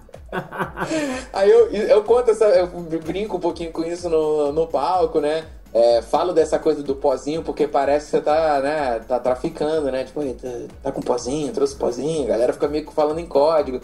Aí 1.32 1.50
eu, 1.50 1.66
eu 1.70 2.02
conto 2.04 2.30
essa. 2.30 2.44
Eu 2.46 2.66
brinco 3.02 3.36
um 3.36 3.40
pouquinho 3.40 3.72
com 3.72 3.82
isso 3.84 4.08
no, 4.08 4.52
no 4.52 4.66
palco, 4.66 5.20
né? 5.20 5.44
É, 5.72 6.02
falo 6.02 6.32
dessa 6.32 6.58
coisa 6.58 6.82
do 6.82 6.96
pozinho, 6.96 7.44
porque 7.44 7.68
parece 7.68 8.06
que 8.06 8.10
você 8.10 8.20
tá, 8.20 8.60
né, 8.60 9.00
tá 9.06 9.20
traficando, 9.20 9.88
né? 9.92 10.02
Tipo, 10.02 10.20
"Ih, 10.20 10.36
tá, 10.82 10.90
com 10.90 11.00
pozinho, 11.00 11.52
trouxe 11.52 11.76
pozinho, 11.76 12.24
a 12.24 12.30
galera 12.30 12.52
fica 12.52 12.66
meio 12.66 12.84
que 12.84 12.92
falando 12.92 13.20
em 13.20 13.26
código. 13.26 13.80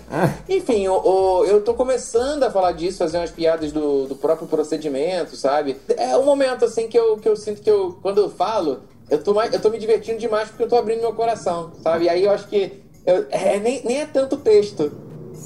Enfim, 0.48 0.88
o, 0.88 0.94
o- 0.96 1.44
eu 1.44 1.62
tô 1.62 1.74
começando 1.74 2.42
a 2.42 2.50
falar 2.50 2.72
disso, 2.72 2.98
fazer 2.98 3.18
umas 3.18 3.30
piadas 3.30 3.70
do, 3.70 4.06
do 4.08 4.16
próprio 4.16 4.48
procedimento, 4.48 5.36
sabe? 5.36 5.76
É 5.96 6.16
um 6.16 6.24
momento 6.24 6.64
assim 6.64 6.88
que 6.88 6.98
eu, 6.98 7.18
que 7.18 7.28
eu 7.28 7.36
sinto 7.36 7.62
que 7.62 7.70
eu, 7.70 7.96
quando 8.02 8.20
eu 8.20 8.30
falo, 8.30 8.80
eu 9.08 9.22
tô, 9.22 9.32
mais, 9.32 9.52
eu 9.52 9.60
tô 9.60 9.70
me 9.70 9.78
divertindo 9.78 10.18
demais 10.18 10.48
porque 10.48 10.64
eu 10.64 10.68
tô 10.68 10.74
abrindo 10.74 11.02
meu 11.02 11.12
coração, 11.12 11.70
sabe? 11.84 12.06
E 12.06 12.08
aí 12.08 12.24
eu 12.24 12.32
acho 12.32 12.48
que 12.48 12.82
eu- 13.06 13.26
é, 13.30 13.60
nem, 13.60 13.80
nem 13.84 14.00
é 14.00 14.06
tanto 14.06 14.36
texto. 14.38 14.90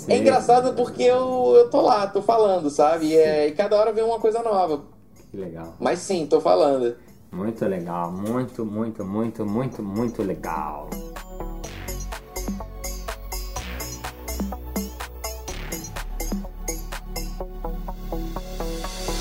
Sim. 0.00 0.12
É 0.12 0.16
engraçado 0.16 0.72
porque 0.74 1.02
eu, 1.02 1.52
eu 1.54 1.68
tô 1.68 1.82
lá, 1.82 2.06
tô 2.06 2.22
falando, 2.22 2.70
sabe? 2.70 3.08
E, 3.08 3.16
é, 3.16 3.48
e 3.48 3.52
cada 3.52 3.76
hora 3.76 3.92
vem 3.92 4.02
uma 4.02 4.18
coisa 4.18 4.42
nova. 4.42 4.82
Que 5.30 5.36
legal. 5.36 5.74
Mas 5.78 5.98
sim, 5.98 6.26
tô 6.26 6.40
falando. 6.40 6.96
Muito 7.30 7.66
legal, 7.66 8.10
muito, 8.10 8.64
muito, 8.64 9.04
muito, 9.04 9.44
muito, 9.44 9.82
muito 9.82 10.22
legal. 10.22 10.88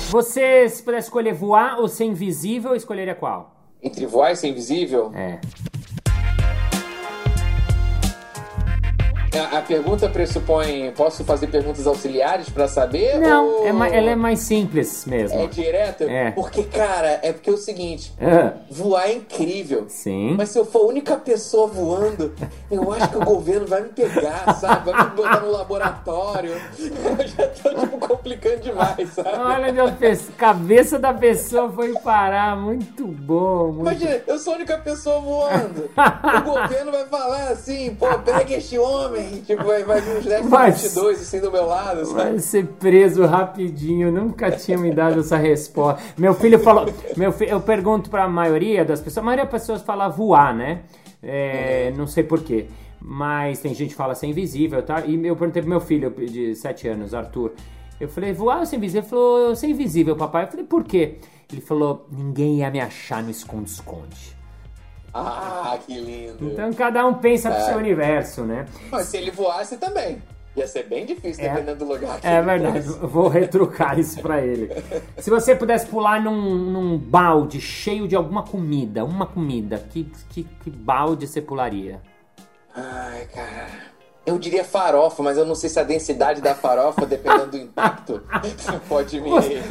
Você, 0.08 0.66
se 0.70 0.82
pudesse 0.82 1.08
escolher 1.08 1.34
voar 1.34 1.78
ou 1.78 1.88
ser 1.88 2.04
invisível, 2.06 2.74
escolheria 2.74 3.14
qual? 3.14 3.54
Entre 3.82 4.06
voar 4.06 4.32
e 4.32 4.36
ser 4.36 4.48
invisível, 4.48 5.12
É. 5.14 5.40
a, 9.36 9.58
a 9.58 9.62
pergunta 9.62 10.08
pressupõe: 10.08 10.90
posso 10.96 11.24
fazer 11.24 11.46
perguntas 11.48 11.86
auxiliares 11.86 12.48
pra 12.48 12.66
saber? 12.68 13.18
Não, 13.18 13.46
ou 13.60 13.66
é 13.66 13.72
ma- 13.72 13.88
ela 13.88 14.10
é 14.10 14.16
mais 14.16 14.40
simples 14.40 15.04
mesmo. 15.06 15.38
É 15.40 15.46
direto? 15.46 16.02
É. 16.04 16.30
Porque, 16.32 16.64
cara, 16.64 17.20
é 17.22 17.32
porque 17.32 17.50
é 17.50 17.52
o 17.52 17.56
seguinte: 17.56 18.12
Ah, 18.20 18.52
voar 18.70 19.08
é 19.08 19.14
incrível. 19.14 19.86
sim. 19.88 20.34
Mas 20.36 20.48
se 20.50 20.58
eu 20.58 20.64
for 20.64 20.80
a 20.82 20.86
única 20.86 21.16
pessoa 21.16 21.66
voando, 21.66 22.32
eu 22.70 22.92
acho 22.92 23.08
que 23.10 23.16
o 23.18 23.24
governo 23.24 23.66
vai 23.66 23.82
me 23.82 23.88
pegar, 23.90 24.54
sabe? 24.60 24.90
Vai 24.90 25.04
me 25.04 25.10
botar 25.16 25.40
no 25.40 25.50
laboratório. 25.50 26.52
Eu 27.20 27.26
já 27.28 27.46
tô, 27.48 27.74
tipo, 27.80 27.98
complicando 27.98 28.58
demais, 28.60 29.10
sabe? 29.10 29.28
Olha 29.36 29.92
pe- 29.92 30.16
cabeça 30.36 30.98
da 30.98 31.12
pessoa 31.12 31.70
foi 31.70 31.92
parar. 32.00 32.56
Muito 32.56 33.06
bom. 33.06 33.68
Muito... 33.72 33.80
Imagina, 33.82 34.20
eu 34.26 34.38
sou 34.38 34.52
a 34.54 34.56
única 34.56 34.78
pessoa 34.78 35.20
voando. 35.20 35.90
o 35.96 36.40
governo 36.42 36.92
vai 36.92 37.04
falar 37.06 37.48
assim, 37.48 37.94
pô, 37.94 38.06
pega 38.20 38.54
este 38.54 38.78
homem. 38.78 39.19
Tipo, 39.46 39.64
vai, 39.64 39.82
vai 39.84 40.00
vir 40.00 40.16
uns 40.18 40.24
10 40.24 40.46
Mas- 40.48 40.82
22 40.82 41.20
assim 41.20 41.40
do 41.40 41.50
meu 41.50 41.66
lado, 41.66 42.04
sabe? 42.06 42.14
Vai 42.30 42.38
ser 42.38 42.66
preso 42.66 43.24
rapidinho, 43.26 44.10
nunca 44.12 44.50
tinha 44.50 44.76
me 44.78 44.90
dado 44.92 45.20
essa 45.20 45.36
resposta. 45.36 46.00
Meu 46.18 46.34
filho 46.34 46.58
falou. 46.58 46.86
Meu 47.16 47.32
fi- 47.32 47.48
eu 47.48 47.60
pergunto 47.60 48.08
pra 48.10 48.28
maioria 48.28 48.84
das 48.84 49.00
pessoas, 49.00 49.18
a 49.18 49.26
maioria 49.26 49.44
das 49.44 49.52
pessoas 49.60 49.82
fala 49.82 50.08
voar, 50.08 50.54
né? 50.54 50.80
É, 51.22 51.92
não 51.96 52.06
sei 52.06 52.22
porquê. 52.24 52.66
Mas 53.00 53.60
tem 53.60 53.74
gente 53.74 53.90
que 53.90 53.94
fala 53.94 54.14
ser 54.14 54.26
invisível, 54.26 54.82
tá? 54.82 55.00
E 55.06 55.14
eu 55.26 55.34
perguntei 55.36 55.62
pro 55.62 55.70
meu 55.70 55.80
filho 55.80 56.10
de 56.10 56.54
7 56.54 56.86
anos, 56.88 57.14
Arthur. 57.14 57.52
Eu 57.98 58.08
falei, 58.08 58.32
voar 58.32 58.60
ou 58.60 58.66
ser 58.66 58.76
invisível? 58.76 59.00
Ele 59.02 59.08
falou, 59.10 59.56
ser 59.56 59.66
invisível, 59.68 60.16
papai. 60.16 60.44
Eu 60.44 60.48
falei, 60.48 60.64
por 60.66 60.84
quê? 60.84 61.16
Ele 61.52 61.60
falou, 61.60 62.06
ninguém 62.10 62.58
ia 62.58 62.70
me 62.70 62.80
achar 62.80 63.22
no 63.22 63.30
esconde-esconde. 63.30 64.36
Ah, 65.12 65.78
que 65.84 65.98
lindo. 65.98 66.38
Então 66.52 66.72
cada 66.72 67.04
um 67.06 67.14
pensa 67.14 67.50
pro 67.50 67.58
É. 67.60 67.64
seu 67.64 67.76
universo, 67.78 68.42
né? 68.42 68.66
Mas 68.90 69.06
se 69.08 69.16
ele 69.16 69.30
voasse 69.30 69.76
também. 69.76 70.22
Ia 70.56 70.66
ser 70.66 70.82
bem 70.84 71.06
difícil, 71.06 71.44
É. 71.44 71.48
dependendo 71.48 71.84
do 71.84 71.92
lugar. 71.92 72.18
É 72.24 72.42
verdade, 72.42 72.82
fosse. 72.82 72.98
vou 73.06 73.28
retrucar 73.28 73.98
isso 73.98 74.20
pra 74.20 74.40
ele. 74.44 74.68
Se 75.18 75.30
você 75.30 75.54
pudesse 75.54 75.86
pular 75.86 76.20
num, 76.20 76.54
num 76.56 76.98
balde 76.98 77.60
cheio 77.60 78.08
de 78.08 78.16
alguma 78.16 78.42
comida, 78.42 79.04
uma 79.04 79.26
comida, 79.26 79.78
que, 79.90 80.10
que, 80.30 80.42
que 80.42 80.68
balde 80.70 81.28
você 81.28 81.40
pularia? 81.40 82.00
Ai, 82.74 83.26
cara. 83.32 83.89
Eu 84.30 84.38
diria 84.38 84.64
farofa, 84.64 85.22
mas 85.22 85.36
eu 85.36 85.44
não 85.44 85.54
sei 85.54 85.68
se 85.68 85.78
a 85.78 85.82
densidade 85.82 86.40
da 86.40 86.54
farofa, 86.54 87.04
dependendo 87.04 87.46
do 87.52 87.56
impacto, 87.56 88.22
pode 88.88 89.20
me. 89.20 89.30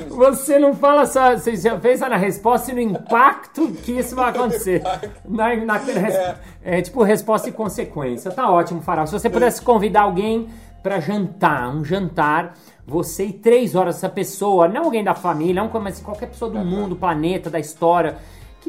Você, 0.09 0.59
não 0.59 0.73
fala 0.73 1.05
só, 1.05 1.35
você 1.37 1.55
já 1.55 1.77
pensa 1.77 2.07
na 2.09 2.17
resposta 2.17 2.71
e 2.71 2.75
no 2.75 2.81
impacto 2.81 3.67
que 3.83 3.93
isso 3.93 4.15
vai 4.15 4.29
acontecer. 4.29 4.81
Na, 5.25 5.55
na- 5.55 5.77
res- 5.77 6.35
é. 6.63 6.81
tipo 6.81 7.03
resposta 7.03 7.49
e 7.49 7.51
consequência. 7.51 8.31
Tá 8.31 8.49
ótimo, 8.49 8.81
Farol. 8.81 9.07
Se 9.07 9.13
você 9.13 9.29
pudesse 9.29 9.61
convidar 9.61 10.01
alguém 10.01 10.49
pra 10.83 10.99
jantar, 10.99 11.69
um 11.69 11.83
jantar, 11.83 12.53
você 12.87 13.25
e 13.25 13.33
três 13.33 13.75
horas 13.75 13.97
essa 13.97 14.09
pessoa, 14.09 14.67
não 14.67 14.85
alguém 14.85 15.03
da 15.03 15.13
família, 15.13 15.61
não 15.63 15.81
mas 15.81 15.99
qualquer 15.99 16.27
pessoa 16.27 16.49
do 16.49 16.59
mundo, 16.59 16.95
planeta, 16.95 17.49
da 17.49 17.59
história, 17.59 18.17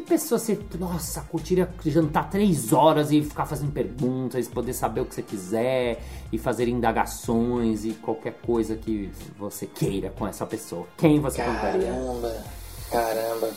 que 0.01 0.07
pessoa 0.07 0.39
você, 0.39 0.59
nossa, 0.79 1.21
curtiria 1.21 1.69
jantar 1.85 2.29
três 2.29 2.73
horas 2.73 3.11
e 3.11 3.21
ficar 3.21 3.45
fazendo 3.45 3.71
perguntas, 3.71 4.47
poder 4.47 4.73
saber 4.73 5.01
o 5.01 5.05
que 5.05 5.15
você 5.15 5.21
quiser 5.21 6.03
e 6.31 6.37
fazer 6.37 6.67
indagações 6.67 7.85
e 7.85 7.93
qualquer 7.93 8.33
coisa 8.45 8.75
que 8.75 9.11
você 9.37 9.65
queira 9.65 10.09
com 10.09 10.27
essa 10.27 10.45
pessoa? 10.45 10.87
Quem 10.97 11.19
você 11.19 11.41
contaria? 11.43 11.91
Caramba, 11.91 12.43
caramba. 12.91 13.51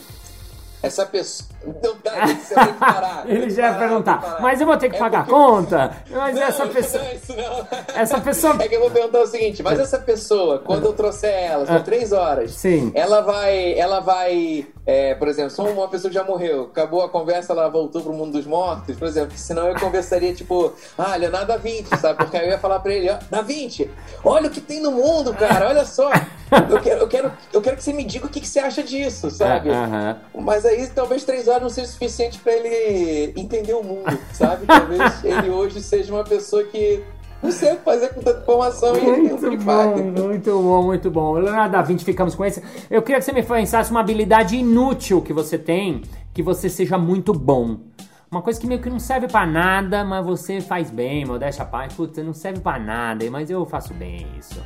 Essa 0.81 1.05
pessoa. 1.05 1.49
Não 1.65 1.95
dá, 2.03 2.27
você 2.27 2.53
vai 2.53 2.73
parar. 2.73 3.23
Ele 3.25 3.49
já 3.49 3.71
ia 3.71 3.77
perguntar, 3.79 4.37
mas 4.39 4.61
eu 4.61 4.67
vou 4.67 4.77
ter 4.77 4.89
que 4.89 4.95
É 4.95 4.99
pagar 4.99 5.19
a 5.21 5.23
porque- 5.23 5.35
conta? 5.35 5.91
Mas 6.11 6.35
Não, 6.35 6.43
essa 6.43 6.67
pessoa. 6.67 7.03
não, 7.03 7.11
isso 7.13 7.35
não. 7.35 7.67
Essa 7.95 8.19
pessoa. 8.21 8.55
É 8.59 8.67
que 8.67 8.75
eu 8.75 8.81
vou 8.81 8.91
perguntar 8.91 9.21
o 9.21 9.27
seguinte, 9.27 9.63
mas 9.63 9.79
essa 9.79 9.97
pessoa, 9.97 10.59
quando 10.59 10.85
eu 10.85 10.93
trouxer 10.93 11.31
ela, 11.33 11.65
são 11.65 11.77
Ah. 11.77 11.79
três 11.79 12.11
horas, 12.11 12.51
Sim. 12.51 12.91
ela 12.93 13.21
vai, 13.21 13.73
ela 13.77 13.99
vai, 13.99 14.67
é, 14.85 15.15
por 15.15 15.27
exemplo, 15.27 15.49
sou 15.51 15.67
uma 15.69 15.87
pessoa 15.87 16.11
já 16.11 16.23
morreu, 16.23 16.63
acabou 16.71 17.01
a 17.03 17.09
conversa, 17.09 17.53
ela 17.53 17.67
voltou 17.69 18.01
pro 18.01 18.13
mundo 18.13 18.33
dos 18.33 18.45
mortos, 18.45 18.95
por 18.97 19.07
exemplo, 19.07 19.31
senão 19.37 19.67
eu 19.67 19.79
conversaria 19.79 20.33
tipo, 20.33 20.73
ah, 20.97 21.15
Leonardo 21.15 21.47
da 21.47 21.57
Vinci, 21.57 21.95
sabe? 21.97 22.17
Porque 22.17 22.37
aí 22.37 22.45
eu 22.45 22.51
ia 22.51 22.59
falar 22.59 22.79
pra 22.79 22.93
ele, 22.93 23.09
ó, 23.09 23.17
da 23.29 23.41
Vinci, 23.41 23.89
olha 24.23 24.47
o 24.47 24.51
que 24.51 24.61
tem 24.61 24.81
no 24.81 24.91
mundo, 24.91 25.33
cara, 25.33 25.67
olha 25.69 25.85
só, 25.85 26.09
eu 26.69 26.79
quero, 26.81 26.99
eu 27.01 27.07
quero, 27.07 27.31
eu 27.53 27.61
quero 27.61 27.77
que 27.77 27.83
você 27.83 27.93
me 27.93 28.03
diga 28.03 28.25
o 28.25 28.29
que, 28.29 28.39
que 28.41 28.47
você 28.47 28.59
acha 28.59 28.83
disso, 28.83 29.31
sabe? 29.31 29.69
Aham. 29.69 30.17
Mas 30.35 30.65
aí 30.65 30.87
talvez 30.87 31.23
três 31.23 31.47
horas 31.47 31.54
não 31.59 31.69
seja 31.69 31.87
suficiente 31.87 32.39
pra 32.39 32.53
ele 32.53 33.33
entender 33.39 33.73
o 33.73 33.83
mundo, 33.83 34.17
sabe? 34.33 34.65
Talvez 34.65 35.23
ele 35.23 35.49
hoje 35.49 35.81
seja 35.81 36.13
uma 36.13 36.23
pessoa 36.23 36.63
que 36.63 37.03
não 37.41 37.51
sei 37.51 37.73
o 37.73 37.77
que 37.77 37.83
fazer 37.83 38.09
com 38.09 38.21
tanta 38.21 38.39
informação 38.39 38.97
e 38.97 39.01
Muito 39.01 39.37
Free 39.37 39.57
bom, 39.57 39.97
muito 39.97 40.51
bom, 40.51 40.83
muito 40.83 41.11
bom. 41.11 41.33
Leonardo 41.33 41.73
da 41.73 41.81
Vinci, 41.81 42.03
ficamos 42.03 42.33
com 42.33 42.43
esse. 42.43 42.63
Eu 42.89 43.01
queria 43.01 43.19
que 43.19 43.25
você 43.25 43.31
me 43.31 43.43
pensasse 43.43 43.91
uma 43.91 43.99
habilidade 43.99 44.55
inútil 44.55 45.21
que 45.21 45.31
você 45.31 45.57
tem, 45.57 46.01
que 46.33 46.41
você 46.41 46.69
seja 46.69 46.97
muito 46.97 47.33
bom. 47.33 47.77
Uma 48.31 48.41
coisa 48.41 48.59
que 48.59 48.65
meio 48.65 48.81
que 48.81 48.89
não 48.89 48.99
serve 48.99 49.27
pra 49.27 49.45
nada, 49.45 50.03
mas 50.03 50.25
você 50.25 50.59
faz 50.59 50.89
bem, 50.89 51.23
modéstia 51.25 51.63
à 51.63 51.65
parte. 51.67 51.95
Putz, 51.95 52.17
não 52.23 52.33
serve 52.33 52.59
pra 52.59 52.79
nada, 52.79 53.23
mas 53.29 53.49
eu 53.49 53.65
faço 53.65 53.93
bem 53.93 54.27
isso. 54.39 54.59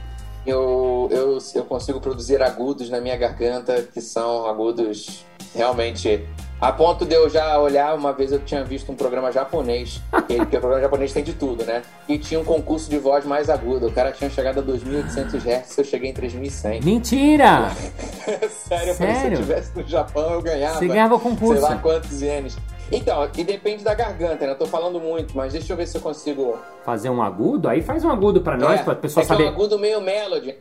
Eu, 0.45 1.09
eu, 1.11 1.37
eu 1.53 1.65
consigo 1.65 1.99
produzir 1.99 2.41
agudos 2.41 2.89
na 2.89 3.01
minha 3.01 3.17
garganta 3.17 3.81
que 3.93 3.99
são 3.99 4.47
agudos 4.47 5.25
realmente. 5.53 6.25
A 6.61 6.73
ponto 6.73 7.05
de 7.05 7.15
eu 7.15 7.29
já 7.29 7.57
olhar, 7.57 7.95
uma 7.95 8.11
vez 8.11 8.33
eu 8.33 8.39
tinha 8.39 8.65
visto 8.65 8.91
um 8.91 8.95
programa 8.95 9.31
japonês, 9.31 10.01
que, 10.27 10.35
porque 10.35 10.57
o 10.57 10.59
programa 10.59 10.81
japonês 10.81 11.13
tem 11.13 11.23
de 11.23 11.31
tudo, 11.31 11.63
né? 11.63 11.83
E 12.05 12.17
tinha 12.17 12.37
um 12.37 12.43
concurso 12.43 12.89
de 12.89 12.97
voz 12.97 13.25
mais 13.25 13.49
aguda. 13.49 13.87
O 13.87 13.91
cara 13.93 14.11
tinha 14.11 14.29
chegado 14.29 14.59
a 14.59 14.63
2.800 14.63 15.35
Hz, 15.35 15.77
eu 15.77 15.85
cheguei 15.85 16.09
em 16.09 16.13
3.100. 16.13 16.83
Mentira! 16.83 17.71
Sério, 18.67 18.89
eu 18.89 18.95
falei, 18.95 19.13
se 19.15 19.21
Sério? 19.21 19.27
eu 19.27 19.33
estivesse 19.39 19.77
no 19.77 19.87
Japão, 19.87 20.33
eu 20.33 20.41
ganhava. 20.41 20.79
Você 20.79 20.87
ganhava 20.87 21.15
o 21.15 21.19
concurso. 21.19 21.61
Sei 21.61 21.69
lá 21.69 21.77
quantos 21.77 22.21
ienes. 22.21 22.57
Então, 22.91 23.29
e 23.37 23.43
depende 23.45 23.81
da 23.81 23.93
garganta, 23.93 24.45
né? 24.45 24.51
Eu 24.51 24.57
tô 24.57 24.65
falando 24.65 24.99
muito, 24.99 25.37
mas 25.37 25.53
deixa 25.53 25.71
eu 25.71 25.77
ver 25.77 25.87
se 25.87 25.95
eu 25.95 26.01
consigo. 26.01 26.59
Fazer 26.83 27.09
um 27.09 27.21
agudo? 27.21 27.69
Aí 27.69 27.81
faz 27.81 28.03
um 28.03 28.09
agudo 28.09 28.41
pra 28.41 28.57
nós, 28.57 28.81
é, 28.81 28.83
pra 28.83 28.95
pessoa 28.95 29.23
é 29.23 29.25
que 29.25 29.31
é 29.31 29.35
saber. 29.35 29.49
um 29.49 29.53
agudo 29.53 29.79
meio 29.79 30.01
melody. 30.01 30.55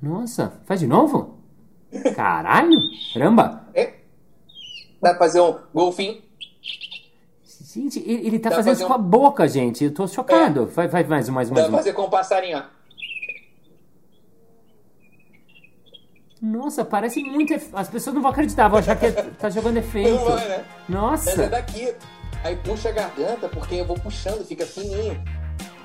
Nossa, 0.00 0.54
faz 0.64 0.80
de 0.80 0.86
novo? 0.86 1.38
Caralho! 2.14 2.80
Caramba! 3.12 3.64
É. 3.74 3.93
Dá 5.04 5.10
pra 5.10 5.18
fazer 5.18 5.40
um 5.40 5.58
golfinho. 5.74 6.22
Gente, 7.74 7.98
ele, 8.00 8.26
ele 8.26 8.38
tá 8.38 8.48
Dá 8.50 8.56
fazendo 8.56 8.74
isso 8.74 8.86
com 8.86 8.92
a 8.94 8.98
boca, 8.98 9.46
gente. 9.46 9.84
Eu 9.84 9.92
tô 9.92 10.06
chocado. 10.06 10.66
Vai, 10.66 10.88
vai, 10.88 11.04
mais 11.04 11.28
um, 11.28 11.32
mais 11.32 11.50
um, 11.50 11.54
Dá 11.54 11.60
mais 11.60 11.70
pra 11.70 11.74
um. 11.74 11.78
fazer 11.78 11.92
com 11.92 12.02
um 12.02 12.10
passarinho, 12.10 12.58
ó. 12.58 12.62
Nossa, 16.40 16.84
parece 16.84 17.22
muito. 17.22 17.52
efe- 17.52 17.70
As 17.72 17.88
pessoas 17.88 18.14
não 18.14 18.22
vão 18.22 18.30
acreditar, 18.30 18.68
vão 18.68 18.78
achar 18.78 18.96
que 18.96 19.06
é- 19.06 19.12
tá 19.12 19.48
jogando 19.50 19.78
efeito. 19.78 20.10
Não 20.10 20.24
vai, 20.24 20.48
né? 20.48 20.64
Mas 20.88 20.88
é 20.88 20.92
Nossa! 20.92 21.46
daqui. 21.48 21.94
Aí 22.42 22.56
puxa 22.56 22.90
a 22.90 22.92
garganta, 22.92 23.48
porque 23.48 23.76
eu 23.76 23.84
vou 23.86 23.98
puxando, 23.98 24.44
fica 24.46 24.66
fininho. 24.66 25.22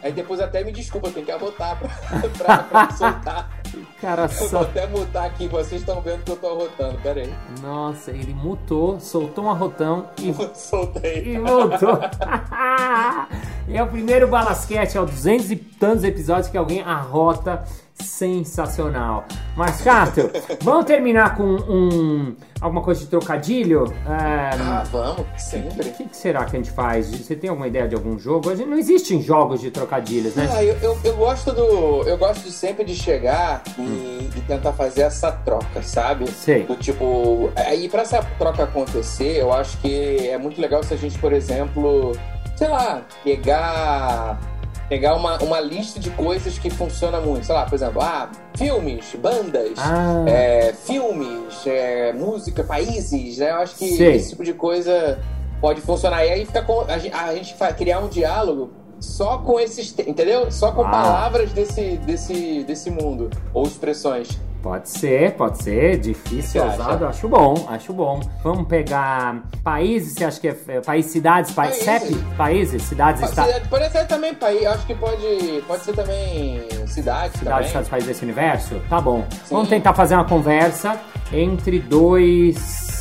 Aí 0.02 0.12
depois 0.12 0.40
até 0.40 0.64
me 0.64 0.72
desculpa, 0.72 1.08
eu 1.08 1.14
tenho 1.14 1.26
que 1.26 1.32
arrotar 1.32 1.78
pra, 1.80 1.90
pra, 2.38 2.58
pra 2.64 2.92
soltar. 2.92 3.59
Cara, 4.02 4.24
Eu 4.24 4.28
vou 4.30 4.48
só. 4.50 4.62
até 4.62 4.88
mutar 4.88 5.26
aqui, 5.26 5.48
vocês 5.48 5.82
estão 5.82 6.02
vendo 6.02 6.24
que 6.24 6.32
eu 6.32 6.36
tô 6.38 6.48
arrotando, 6.48 6.98
pera 7.00 7.22
aí. 7.22 7.34
Nossa, 7.62 8.12
ele 8.12 8.34
mutou, 8.34 9.00
soltou 9.00 9.46
um 9.46 9.50
arrotão 9.50 10.08
e, 10.20 10.34
Soltei. 10.56 11.36
e 11.36 11.40
voltou. 11.40 12.00
é 13.68 13.84
o 13.84 13.88
primeiro 13.88 14.28
Balasquete, 14.28 14.98
o 14.98 15.06
200 15.06 15.52
e 15.52 15.56
tantos 15.56 16.04
episódios 16.04 16.48
que 16.50 16.58
alguém 16.58 16.82
arrota. 16.82 17.64
Sensacional. 18.02 19.26
Mas, 19.56 19.82
Cato, 19.82 20.30
vamos 20.62 20.86
terminar 20.86 21.36
com 21.36 21.44
um, 21.44 22.36
alguma 22.62 22.82
coisa 22.82 23.02
de 23.02 23.08
trocadilho? 23.08 23.94
É, 24.08 24.56
Ah, 24.60 24.84
vamos, 24.92 25.22
O 25.22 25.40
sempre. 25.40 25.90
que, 25.92 26.04
que 26.06 26.16
será 26.18 26.46
que 26.46 26.56
a 26.56 26.60
gente 26.60 26.72
faz? 26.72 27.10
Você 27.10 27.36
tem 27.36 27.50
alguma 27.50 27.68
ideia 27.68 27.88
de 27.88 27.96
algum 27.96 28.18
jogo? 28.18 28.50
A 28.50 28.56
gente, 28.56 28.68
não 28.70 28.78
existem 28.78 29.22
jogos 29.22 29.62
de 29.62 29.70
trocadilhos, 29.72 30.36
né? 30.36 30.48
Ah, 30.52 30.64
eu, 30.64 30.76
eu, 30.82 30.98
eu 31.04 31.16
gosto 31.16 31.52
do. 31.52 32.04
Eu 32.08 32.18
gosto 32.18 32.44
de 32.44 32.52
sempre 32.52 32.84
de 32.86 32.96
chegar 32.96 33.64
e, 33.78 34.30
e 34.36 34.42
tentar 34.48 34.74
fazer 34.74 35.02
essa 35.02 35.32
troca, 35.32 35.82
sabe? 35.84 36.30
Sei. 36.32 36.64
Do 36.64 36.76
tipo. 36.76 37.50
Aí 37.56 37.90
pra 37.90 38.02
essa 38.02 38.22
troca 38.38 38.64
acontecer, 38.64 39.38
eu 39.38 39.52
acho 39.54 39.78
que 39.80 40.28
é 40.30 40.38
muito 40.38 40.60
legal 40.62 40.84
se 40.84 40.94
a 40.94 40.98
gente, 40.98 41.18
por 41.20 41.34
exemplo, 41.34 42.14
sei 42.56 42.68
lá, 42.70 43.02
pegar. 43.24 44.40
Pegar 44.90 45.16
uma, 45.16 45.38
uma 45.44 45.60
lista 45.60 46.00
de 46.00 46.10
coisas 46.10 46.58
que 46.58 46.70
funciona 46.70 47.22
muito. 47.22 47.46
Sei 47.46 47.54
lá, 47.54 47.64
por 47.66 47.76
exemplo, 47.76 48.02
ah, 48.02 48.30
filmes, 48.58 49.16
bandas, 49.22 49.78
Ah. 49.78 50.26
é, 50.28 50.74
filmes, 50.74 51.66
é, 51.68 52.12
música, 52.12 52.64
países, 52.64 53.38
né? 53.38 53.52
Eu 53.52 53.58
acho 53.58 53.76
que 53.76 53.88
Sei. 53.96 54.16
esse 54.16 54.30
tipo 54.32 54.44
de 54.44 54.54
coisa 54.54 55.20
pode 55.62 55.80
funcionar. 55.80 56.26
E 56.26 56.32
aí 56.32 56.46
fica 56.46 56.64
com, 56.64 56.82
a, 56.82 56.98
gente, 56.98 57.14
a 57.16 57.36
gente 57.36 57.56
criar 57.78 58.00
um 58.00 58.08
diálogo 58.08 58.72
só 59.00 59.38
com 59.40 59.60
esses, 59.60 59.92
te- 59.92 60.10
entendeu? 60.10 60.52
Só 60.52 60.72
com 60.72 60.82
Ah. 60.84 60.90
palavras 60.90 61.52
desse, 61.52 61.98
desse, 62.06 62.64
desse 62.64 62.90
mundo 62.92 63.30
ou 63.54 63.64
expressões. 63.64 64.40
Pode 64.62 64.90
ser, 64.90 65.36
pode 65.36 65.64
ser. 65.64 65.98
Difícil, 66.00 66.62
ousado. 66.62 67.06
Acho 67.06 67.30
bom, 67.30 67.66
acho 67.70 67.94
bom. 67.94 68.20
Vamos 68.44 68.68
pegar 68.68 69.44
países, 69.64 70.16
você 70.16 70.26
acha 70.26 70.38
que 70.42 70.50
é, 70.50 70.58
é 70.68 70.82
país, 70.82 71.06
cidades, 71.06 71.52
país, 71.54 71.82
Países. 71.82 72.10
CEP? 72.10 72.24
Países, 72.36 72.84
cidades, 72.84 73.22
estados. 73.24 73.68
pode 73.70 73.90
ser 73.90 74.06
também 74.06 74.34
país, 74.34 74.66
acho 74.66 74.86
que 74.86 74.94
pode, 74.96 75.64
pode 75.66 75.82
ser 75.86 75.94
também 75.96 76.62
cidade 76.88 77.38
Cidades, 77.38 77.40
também. 77.40 77.66
estados, 77.68 77.88
países 77.90 78.10
desse 78.10 78.24
universo? 78.26 78.82
Tá 78.90 79.00
bom. 79.00 79.24
Sim. 79.46 79.56
Vamos 79.56 79.70
tentar 79.70 79.94
fazer 79.94 80.16
uma 80.16 80.26
conversa 80.26 81.00
entre 81.32 81.80
dois. 81.80 82.99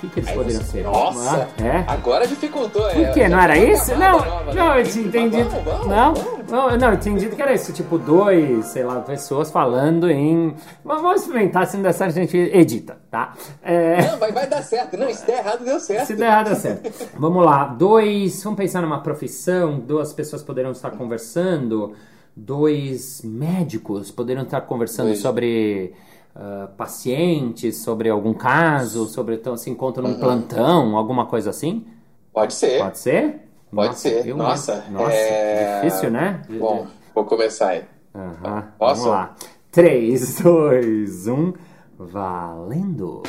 O 0.00 0.08
que, 0.08 0.08
que 0.08 0.20
eles 0.20 0.30
Aí 0.30 0.34
poderiam 0.36 0.62
você- 0.62 0.70
ser? 0.70 0.84
Nossa! 0.84 1.48
É? 1.62 1.84
Agora 1.86 2.26
dificultou, 2.26 2.88
é. 2.88 2.94
Por 3.04 3.12
quê? 3.12 3.28
Não 3.28 3.38
era 3.38 3.58
isso? 3.58 3.94
Não, 3.96 4.12
nova, 4.18 4.54
não, 4.54 4.68
né? 4.74 4.80
eu 4.80 4.84
tinha 4.86 5.04
entendido. 5.06 5.50
Vamos, 5.50 5.64
vamos, 5.64 5.86
Não, 5.88 6.14
vamos. 6.14 6.50
não, 6.50 6.76
não, 6.78 6.90
eu 6.92 6.96
tinha 6.98 7.12
entendido 7.14 7.36
que 7.36 7.42
era 7.42 7.52
isso. 7.52 7.70
Tipo, 7.74 7.98
dois, 7.98 8.64
sei 8.66 8.82
lá, 8.82 9.00
pessoas 9.00 9.50
falando 9.50 10.10
em. 10.10 10.54
Vamos 10.82 11.20
experimentar, 11.20 11.66
se 11.66 11.76
não 11.76 11.82
der 11.82 11.92
certo, 11.92 12.12
a 12.18 12.20
gente 12.22 12.34
edita, 12.36 12.96
tá? 13.10 13.34
É. 13.62 14.00
Não, 14.10 14.18
vai, 14.18 14.32
vai 14.32 14.46
dar 14.46 14.62
certo. 14.62 14.96
Não, 14.96 15.12
se 15.12 15.26
der 15.26 15.38
errado, 15.40 15.64
deu 15.64 15.78
certo. 15.78 16.06
Se 16.06 16.16
der 16.16 16.26
errado, 16.26 16.48
é 16.52 16.54
certo. 16.54 17.08
Vamos 17.18 17.44
lá. 17.44 17.64
Dois. 17.66 18.42
Vamos 18.42 18.56
pensar 18.56 18.80
numa 18.80 19.02
profissão. 19.02 19.78
Duas 19.78 20.14
pessoas 20.14 20.42
poderão 20.42 20.70
estar 20.72 20.92
conversando. 20.92 21.92
Dois 22.34 23.20
médicos 23.22 24.10
poderão 24.10 24.42
estar 24.44 24.62
conversando 24.62 25.14
sobre 25.14 25.92
ah, 26.34 26.68
pacientes, 26.76 27.78
sobre 27.78 28.08
algum 28.08 28.32
caso, 28.34 29.06
sobre 29.06 29.34
então 29.36 29.56
se 29.56 29.70
encontram 29.70 30.04
Uhum. 30.04 30.10
num 30.12 30.18
plantão, 30.20 30.96
alguma 30.96 31.26
coisa 31.26 31.50
assim. 31.50 31.86
Pode 32.32 32.54
ser. 32.54 32.78
Pode 32.80 32.98
ser? 32.98 33.48
Pode 33.74 33.98
ser. 33.98 34.26
eu- 34.26 34.36
Nossa, 34.36 34.84
Nossa, 34.90 35.12
é- 35.12 35.80
difícil, 35.82 36.10
né? 36.10 36.42
Bom, 36.58 36.86
vou 37.14 37.24
começar 37.24 37.68
aí. 37.70 37.84
Aham. 38.14 38.64
Posso? 38.78 39.02
Vamos 39.02 39.16
lá. 39.18 39.34
3, 39.70 40.40
2, 40.40 41.26
1. 41.28 41.52
Valendo! 41.98 43.22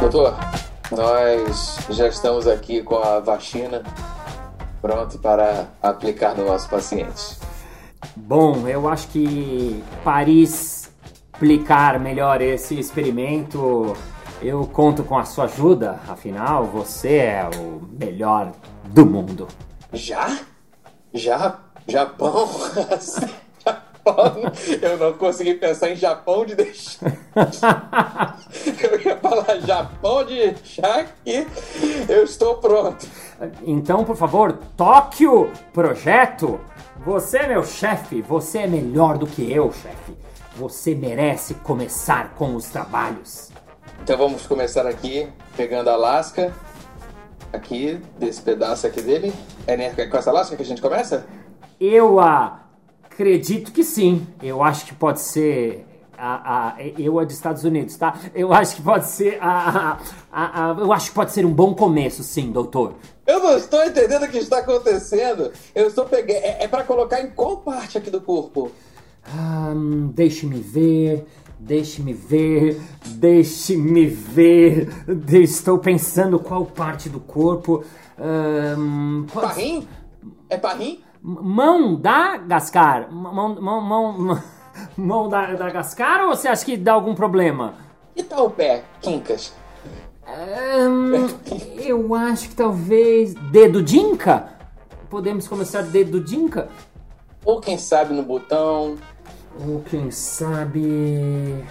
Doutor, 0.00 0.34
nós 0.92 1.78
já 1.90 2.06
estamos 2.08 2.46
aqui 2.46 2.82
com 2.82 2.96
a 2.96 3.18
vacina 3.20 3.82
pronto 4.80 5.18
para 5.18 5.66
aplicar 5.82 6.34
no 6.36 6.46
nosso 6.46 6.68
paciente. 6.70 7.36
Bom, 8.14 8.66
eu 8.68 8.88
acho 8.88 9.08
que 9.08 9.82
Paris 10.04 10.75
explicar 11.36 12.00
melhor 12.00 12.40
esse 12.40 12.78
experimento, 12.78 13.94
eu 14.40 14.66
conto 14.66 15.04
com 15.04 15.18
a 15.18 15.24
sua 15.26 15.44
ajuda. 15.44 16.00
Afinal, 16.08 16.64
você 16.64 17.16
é 17.16 17.50
o 17.58 17.82
melhor 17.92 18.52
do 18.84 19.04
mundo. 19.04 19.46
Já? 19.92 20.38
Já? 21.12 21.58
Japão? 21.86 22.48
Japão? 23.62 24.52
Eu 24.80 24.96
não 24.96 25.12
consegui 25.12 25.52
pensar 25.54 25.90
em 25.90 25.96
Japão 25.96 26.46
de 26.46 26.54
deixar. 26.54 27.12
Eu 28.82 29.00
ia 29.00 29.16
falar 29.18 29.60
Japão 29.60 30.24
de 30.24 30.36
deixar 30.36 31.04
que 31.22 31.46
eu 32.08 32.24
estou 32.24 32.56
pronto. 32.56 33.06
Então, 33.62 34.04
por 34.04 34.16
favor, 34.16 34.58
toque 34.74 35.26
o 35.26 35.50
projeto. 35.72 36.58
Você 37.04 37.38
é 37.38 37.48
meu 37.48 37.62
chefe, 37.62 38.22
você 38.22 38.60
é 38.60 38.66
melhor 38.66 39.18
do 39.18 39.26
que 39.26 39.52
eu, 39.52 39.70
chefe. 39.70 40.16
Você 40.56 40.94
merece 40.94 41.52
começar 41.52 42.34
com 42.34 42.54
os 42.54 42.66
trabalhos. 42.70 43.50
Então 44.02 44.16
vamos 44.16 44.46
começar 44.46 44.86
aqui 44.86 45.28
pegando 45.54 45.90
a 45.90 45.96
lasca. 45.96 46.54
Aqui, 47.52 48.00
desse 48.18 48.40
pedaço 48.40 48.86
aqui 48.86 49.02
dele. 49.02 49.34
É 49.66 49.76
né, 49.76 49.90
com 49.90 50.16
essa 50.16 50.32
lasca 50.32 50.56
que 50.56 50.62
a 50.62 50.64
gente 50.64 50.80
começa? 50.80 51.26
Eu 51.78 52.18
acredito 52.18 53.70
que 53.70 53.84
sim. 53.84 54.26
Eu 54.42 54.62
acho 54.62 54.86
que 54.86 54.94
pode 54.94 55.20
ser 55.20 55.86
a, 56.16 56.68
a, 56.68 56.82
eu 56.98 57.18
a 57.18 57.24
dos 57.24 57.34
Estados 57.34 57.62
Unidos, 57.64 57.96
tá? 57.96 58.18
Eu 58.34 58.50
acho 58.50 58.76
que 58.76 58.82
pode 58.82 59.06
ser 59.08 59.38
a, 59.42 59.98
a, 60.32 60.70
a, 60.70 60.76
eu 60.78 60.90
acho 60.90 61.10
que 61.10 61.14
pode 61.14 61.32
ser 61.32 61.44
um 61.44 61.52
bom 61.52 61.74
começo, 61.74 62.22
sim, 62.22 62.50
doutor. 62.50 62.94
Eu 63.26 63.40
não 63.40 63.58
estou 63.58 63.84
entendendo 63.84 64.22
o 64.22 64.28
que 64.28 64.38
está 64.38 64.60
acontecendo. 64.60 65.52
Eu 65.74 65.88
estou 65.88 66.06
pegando. 66.06 66.36
É, 66.36 66.64
é 66.64 66.68
para 66.68 66.82
colocar 66.84 67.20
em 67.20 67.28
qual 67.30 67.58
parte 67.58 67.98
aqui 67.98 68.10
do 68.10 68.22
corpo? 68.22 68.72
Um, 69.34 70.08
deixe-me 70.08 70.60
ver. 70.60 71.26
Deixe-me 71.58 72.12
ver, 72.12 72.80
deixe-me 73.04 74.06
ver. 74.06 74.88
Estou 75.32 75.78
pensando 75.78 76.38
qual 76.38 76.66
parte 76.66 77.08
do 77.08 77.18
corpo. 77.18 77.82
Um, 78.18 79.26
pode... 79.32 79.46
Parrim? 79.46 79.88
É 80.50 80.56
parrim? 80.58 81.00
Mão 81.22 81.96
da 81.96 82.36
Gascar? 82.36 83.10
Mão, 83.10 83.60
mão, 83.60 83.80
mão, 83.80 84.42
mão 84.96 85.28
da, 85.28 85.54
da 85.54 85.70
Gascar 85.70 86.24
ou 86.24 86.36
você 86.36 86.46
acha 86.46 86.64
que 86.64 86.76
dá 86.76 86.92
algum 86.92 87.14
problema? 87.14 87.74
E 88.14 88.22
tal 88.22 88.46
o 88.46 88.50
pé, 88.50 88.84
Quincas? 89.00 89.52
Um, 90.28 91.26
eu 91.80 92.14
acho 92.14 92.50
que 92.50 92.54
talvez 92.54 93.34
dedo 93.34 93.82
Dinka? 93.82 94.50
Podemos 95.08 95.48
começar 95.48 95.82
dedo 95.82 96.20
Dinka? 96.20 96.68
Ou 97.44 97.60
quem 97.60 97.78
sabe 97.78 98.12
no 98.12 98.22
botão. 98.22 98.96
Ou 99.66 99.80
quem 99.82 100.10
sabe. 100.10 101.64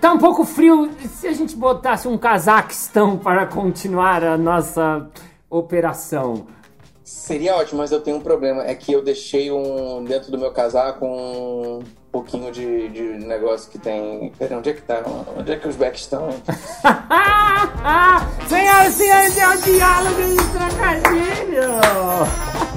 Tá 0.00 0.12
um 0.12 0.18
pouco 0.18 0.44
frio. 0.44 0.90
Se 1.14 1.26
a 1.26 1.32
gente 1.32 1.56
botasse 1.56 2.06
um 2.06 2.18
Cazaquistão 2.18 3.16
para 3.18 3.46
continuar 3.46 4.22
a 4.24 4.36
nossa 4.36 5.08
operação? 5.48 6.46
Seria 7.02 7.56
ótimo, 7.56 7.78
mas 7.78 7.90
eu 7.90 8.00
tenho 8.00 8.18
um 8.18 8.20
problema. 8.20 8.62
É 8.62 8.74
que 8.74 8.92
eu 8.92 9.02
deixei 9.02 9.50
um 9.50 10.04
dentro 10.04 10.30
do 10.30 10.38
meu 10.38 10.52
casaco 10.52 11.04
um 11.04 11.80
pouquinho 12.12 12.52
de, 12.52 12.88
de 12.88 13.02
negócio 13.26 13.68
que 13.70 13.78
tem. 13.78 14.30
Pera, 14.38 14.58
onde 14.58 14.70
é 14.70 14.74
que 14.74 14.82
tá? 14.82 15.02
Onde 15.36 15.50
é 15.52 15.56
que 15.56 15.66
os 15.66 15.74
backs 15.74 16.02
estão? 16.02 16.28
Senhoras 18.48 18.94
e 18.94 18.96
senhores, 18.96 19.36
é 19.36 19.48
o 19.48 19.56
diálogo 19.60 20.22
de 20.22 20.36
trocadilho! 20.52 22.69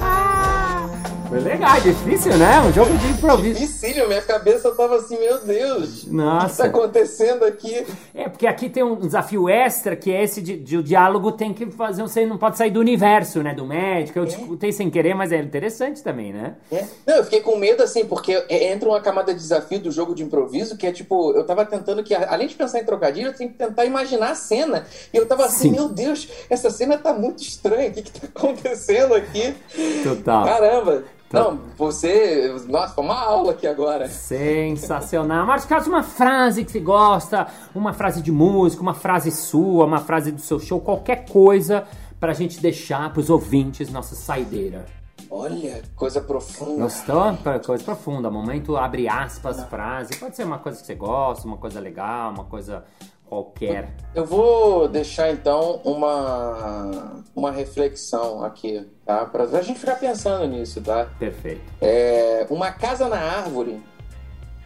Foi 1.34 1.42
legal, 1.42 1.80
difícil, 1.80 2.36
né? 2.36 2.60
Um 2.60 2.72
jogo 2.72 2.96
de 2.96 3.08
improviso. 3.08 3.58
Difícil, 3.58 4.06
minha 4.06 4.22
cabeça 4.22 4.70
tava 4.70 4.98
assim, 4.98 5.18
meu 5.18 5.40
Deus. 5.40 6.06
Nossa. 6.06 6.46
O 6.46 6.50
que 6.50 6.56
tá 6.56 6.64
acontecendo 6.66 7.44
aqui? 7.44 7.84
É, 8.14 8.28
porque 8.28 8.46
aqui 8.46 8.70
tem 8.70 8.84
um 8.84 8.94
desafio 8.94 9.48
extra, 9.48 9.96
que 9.96 10.12
é 10.12 10.22
esse 10.22 10.40
de, 10.40 10.56
de 10.56 10.76
o 10.76 10.82
diálogo 10.82 11.32
tem 11.32 11.52
que 11.52 11.66
fazer, 11.72 12.02
você 12.02 12.24
não 12.24 12.38
pode 12.38 12.56
sair 12.56 12.70
do 12.70 12.78
universo, 12.78 13.42
né? 13.42 13.52
Do 13.52 13.66
médico. 13.66 14.16
Eu 14.16 14.22
é. 14.22 14.26
discutei 14.26 14.70
sem 14.70 14.88
querer, 14.88 15.12
mas 15.14 15.32
é 15.32 15.38
interessante 15.38 16.04
também, 16.04 16.32
né? 16.32 16.54
É. 16.70 16.84
Não, 17.04 17.16
eu 17.16 17.24
fiquei 17.24 17.40
com 17.40 17.56
medo, 17.56 17.82
assim, 17.82 18.04
porque 18.04 18.32
é, 18.48 18.72
entra 18.72 18.88
uma 18.88 19.00
camada 19.00 19.34
de 19.34 19.40
desafio 19.40 19.80
do 19.80 19.90
jogo 19.90 20.14
de 20.14 20.22
improviso, 20.22 20.76
que 20.76 20.86
é 20.86 20.92
tipo, 20.92 21.32
eu 21.32 21.44
tava 21.44 21.66
tentando 21.66 22.04
que, 22.04 22.14
além 22.14 22.46
de 22.46 22.54
pensar 22.54 22.78
em 22.78 22.84
trocadilho, 22.84 23.30
eu 23.30 23.36
tenho 23.36 23.50
que 23.50 23.58
tentar 23.58 23.84
imaginar 23.84 24.30
a 24.30 24.34
cena. 24.36 24.86
E 25.12 25.16
eu 25.16 25.26
tava 25.26 25.46
assim, 25.46 25.70
Sim. 25.70 25.74
meu 25.74 25.88
Deus, 25.88 26.28
essa 26.48 26.70
cena 26.70 26.96
tá 26.96 27.12
muito 27.12 27.42
estranha, 27.42 27.90
o 27.90 27.92
que 27.92 28.02
que 28.02 28.20
tá 28.20 28.28
acontecendo 28.28 29.14
aqui? 29.14 29.52
Total. 30.04 30.44
Caramba. 30.44 31.02
Não, 31.34 31.58
você. 31.76 32.54
Nossa, 32.68 32.94
foi 32.94 33.04
uma 33.04 33.20
aula 33.20 33.52
aqui 33.52 33.66
agora. 33.66 34.08
Sensacional. 34.08 35.46
Marcos, 35.46 35.66
caso 35.66 35.90
uma 35.90 36.02
frase 36.02 36.64
que 36.64 36.72
você 36.72 36.80
gosta, 36.80 37.46
uma 37.74 37.92
frase 37.92 38.22
de 38.22 38.32
música, 38.32 38.82
uma 38.82 38.94
frase 38.94 39.30
sua, 39.30 39.84
uma 39.84 40.00
frase 40.00 40.30
do 40.30 40.40
seu 40.40 40.58
show, 40.58 40.80
qualquer 40.80 41.26
coisa 41.26 41.84
pra 42.20 42.32
gente 42.32 42.60
deixar 42.60 43.12
pros 43.12 43.28
ouvintes 43.28 43.90
nossa 43.90 44.14
saideira. 44.14 44.86
Olha, 45.30 45.82
coisa 45.96 46.20
profunda. 46.20 46.84
Gostou? 46.84 47.36
Coisa 47.66 47.82
profunda. 47.82 48.30
Momento 48.30 48.76
abre 48.76 49.08
aspas, 49.08 49.64
frase. 49.64 50.16
Pode 50.16 50.36
ser 50.36 50.44
uma 50.44 50.58
coisa 50.58 50.80
que 50.80 50.86
você 50.86 50.94
gosta, 50.94 51.46
uma 51.46 51.56
coisa 51.56 51.80
legal, 51.80 52.30
uma 52.30 52.44
coisa 52.44 52.84
qualquer. 53.28 53.94
Eu 54.14 54.24
vou 54.24 54.88
deixar 54.88 55.30
então 55.30 55.80
uma, 55.84 57.22
uma 57.34 57.50
reflexão 57.50 58.44
aqui, 58.44 58.86
tá? 59.04 59.24
Pra 59.26 59.44
a 59.44 59.62
gente 59.62 59.78
ficar 59.78 59.96
pensando 59.96 60.46
nisso, 60.46 60.80
tá? 60.80 61.06
Perfeito. 61.18 61.62
É, 61.80 62.46
uma 62.50 62.70
casa 62.70 63.08
na 63.08 63.18
árvore 63.18 63.82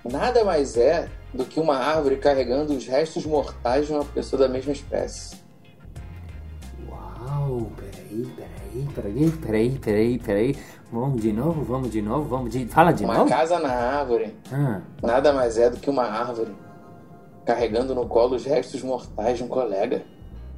nada 0.05 0.45
mais 0.45 0.77
é 0.77 1.09
do 1.33 1.45
que 1.45 1.61
uma 1.61 1.77
árvore 1.77 2.17
carregando 2.17 2.73
os 2.75 2.87
restos 2.87 3.27
mortais 3.27 3.87
de 3.87 3.93
uma 3.93 4.05
pessoa 4.05 4.41
da 4.41 4.49
mesma 4.49 4.73
espécie. 4.73 5.37
Uau, 6.89 7.71
peraí, 7.77 8.27
peraí, 8.35 8.89
peraí, 8.95 9.31
peraí, 9.31 9.79
peraí, 9.79 10.19
peraí. 10.19 10.57
Vamos 10.91 11.21
de 11.21 11.33
novo, 11.33 11.63
vamos 11.63 11.91
de 11.91 12.01
novo, 12.01 12.29
vamos 12.29 12.51
de. 12.51 12.67
Fala 12.67 12.93
de 12.93 13.05
uma 13.05 13.13
novo. 13.13 13.27
Uma 13.27 13.37
casa 13.37 13.59
na 13.59 13.71
árvore 13.71 14.35
ah. 14.51 14.81
nada 15.03 15.33
mais 15.35 15.59
é 15.59 15.69
do 15.69 15.77
que 15.77 15.91
uma 15.91 16.05
árvore 16.05 16.51
carregando 17.49 17.95
no 17.95 18.07
colo 18.07 18.37
os 18.37 18.45
restos 18.45 18.83
mortais 18.83 19.39
de 19.39 19.45
um 19.45 19.49
colega. 19.49 20.03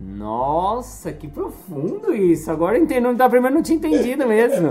Nossa, 0.00 1.12
que 1.12 1.28
profundo 1.28 2.12
isso. 2.12 2.50
Agora 2.50 2.76
eu 2.76 2.82
entendo. 2.82 3.14
Da 3.14 3.28
primeira 3.28 3.54
não 3.54 3.62
tinha 3.62 3.76
entendido 3.76 4.26
mesmo. 4.26 4.70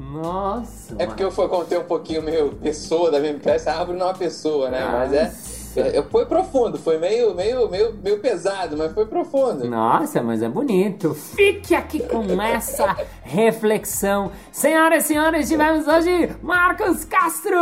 Nossa. 0.00 0.96
É 0.98 1.06
porque 1.06 1.22
eu 1.22 1.30
fui 1.30 1.46
contei 1.46 1.78
um 1.78 1.84
pouquinho 1.84 2.22
meio 2.22 2.50
pessoa 2.56 3.08
da 3.08 3.20
mesma 3.20 3.38
peça. 3.38 3.70
A 3.70 3.78
árvore 3.78 3.98
não 3.98 4.06
é 4.06 4.08
uma 4.08 4.18
pessoa, 4.18 4.68
né? 4.68 4.84
Mas 4.84 5.12
é. 5.12 5.98
é 5.98 6.02
foi 6.02 6.26
profundo, 6.26 6.76
foi 6.76 6.98
meio, 6.98 7.34
meio, 7.34 7.68
meio, 7.68 7.94
meio 8.02 8.18
pesado, 8.18 8.76
mas 8.76 8.92
foi 8.92 9.06
profundo. 9.06 9.68
Nossa, 9.68 10.22
mas 10.22 10.42
é 10.42 10.48
bonito. 10.48 11.14
Fique 11.14 11.72
aqui 11.72 12.00
com 12.00 12.42
essa 12.42 12.96
reflexão. 13.22 14.32
Senhoras 14.50 15.04
e 15.04 15.08
senhores, 15.08 15.48
tivemos 15.48 15.86
hoje 15.86 16.30
Marcos 16.42 17.04
Castro! 17.04 17.58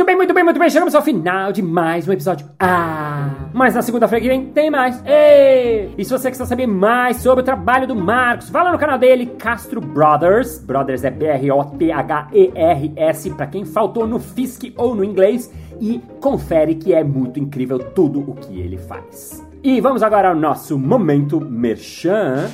Muito 0.00 0.06
bem, 0.06 0.16
muito 0.16 0.32
bem, 0.32 0.42
muito 0.42 0.58
bem. 0.58 0.70
Chegamos 0.70 0.94
ao 0.94 1.02
final 1.02 1.52
de 1.52 1.60
mais 1.60 2.08
um 2.08 2.12
episódio. 2.12 2.48
Ah! 2.58 3.50
Mas 3.52 3.74
na 3.74 3.82
segunda-feira 3.82 4.22
que 4.22 4.28
vem 4.30 4.46
tem 4.46 4.70
mais. 4.70 4.98
Ei! 5.04 5.92
E 5.98 6.02
se 6.06 6.10
você 6.10 6.30
quiser 6.30 6.46
saber 6.46 6.66
mais 6.66 7.18
sobre 7.18 7.42
o 7.42 7.44
trabalho 7.44 7.86
do 7.86 7.94
Marcos, 7.94 8.48
vá 8.48 8.62
lá 8.62 8.72
no 8.72 8.78
canal 8.78 8.98
dele, 8.98 9.26
Castro 9.26 9.78
Brothers. 9.78 10.58
Brothers 10.60 11.04
é 11.04 11.10
B-R-O-T-H-E-R-S, 11.10 11.60
para 13.32 13.46
quem 13.46 13.66
faltou 13.66 14.06
no 14.06 14.18
FISC 14.18 14.72
ou 14.74 14.94
no 14.94 15.04
inglês. 15.04 15.52
E 15.78 16.00
confere 16.18 16.76
que 16.76 16.94
é 16.94 17.04
muito 17.04 17.38
incrível 17.38 17.78
tudo 17.78 18.20
o 18.20 18.34
que 18.36 18.58
ele 18.58 18.78
faz. 18.78 19.46
E 19.62 19.82
vamos 19.82 20.02
agora 20.02 20.30
ao 20.30 20.34
nosso 20.34 20.78
momento 20.78 21.38
merchan. 21.38 22.48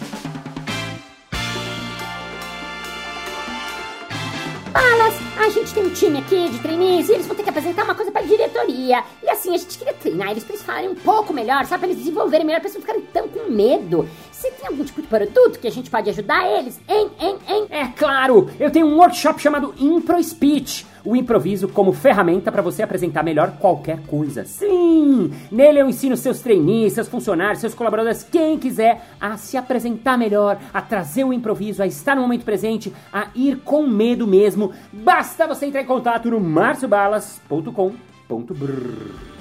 Time 5.97 6.19
aqui 6.19 6.51
de 6.51 6.59
trainees 6.59 7.09
e 7.09 7.13
eles 7.13 7.27
vão 7.27 7.35
ter 7.35 7.43
que 7.43 7.49
apresentar 7.49 7.85
uma 7.85 7.95
coisa 7.95 8.13
pra 8.13 8.21
diretoria. 8.21 9.03
E 9.23 9.31
assim, 9.31 9.55
a 9.55 9.57
gente 9.57 9.79
queria 9.79 9.95
treinar 9.95 10.31
eles 10.31 10.45
pra 10.45 10.55
eles 10.55 10.65
falarem 10.65 10.91
um 10.91 10.95
pouco 10.95 11.33
melhor, 11.33 11.65
sabe? 11.65 11.81
Pra 11.81 11.89
eles 11.89 11.99
desenvolverem 11.99 12.47
melhor, 12.47 12.61
pra 12.61 12.69
eles 12.69 12.75
não 12.75 12.83
ficarem 12.83 13.03
tão 13.13 13.27
com 13.29 13.51
medo. 13.51 14.07
Você 14.31 14.51
tem 14.51 14.69
algum 14.69 14.85
tipo 14.85 15.01
de 15.01 15.09
produto 15.09 15.59
que 15.59 15.67
a 15.67 15.73
gente 15.73 15.89
pode 15.89 16.11
ajudar 16.11 16.47
eles? 16.59 16.79
Hein, 16.87 17.11
hein, 17.19 17.39
hein? 17.49 17.67
É 17.71 17.87
claro! 17.87 18.51
Eu 18.61 18.71
tenho 18.71 18.87
um 18.87 18.99
workshop 18.99 19.41
chamado 19.41 19.75
Impro 19.79 20.23
Speech 20.23 20.87
o 21.07 21.16
improviso 21.16 21.69
como 21.69 21.92
ferramenta 21.92 22.51
para 22.51 22.61
você 22.61 22.83
apresentar 22.83 23.23
melhor 23.23 23.53
qualquer 23.59 24.01
coisa. 24.07 24.45
Sim! 24.45 25.33
Nele 25.51 25.81
eu 25.81 25.88
ensino 25.88 26.16
seus 26.16 26.40
trainees, 26.40 26.92
seus 26.92 27.09
funcionários, 27.09 27.61
seus 27.61 27.75
colaboradores, 27.75 28.25
quem 28.25 28.59
quiser, 28.59 29.07
a 29.21 29.37
se 29.37 29.57
apresentar 29.57 30.19
melhor, 30.19 30.59
a 30.75 30.83
trazer 30.83 31.23
o 31.25 31.33
improviso, 31.33 31.83
a 31.83 31.87
estar 31.87 32.16
no 32.16 32.23
momento 32.23 32.45
presente, 32.45 32.92
a 33.12 33.29
ir 33.35 33.59
com 33.59 33.87
medo 33.87 34.27
mesmo. 34.27 34.73
Basta 34.92 35.47
você 35.47 35.66
entrar 35.66 35.83
em 35.83 35.87
contato 35.87 36.31
no 36.31 36.40
marciobalas.com.br. 36.40 39.36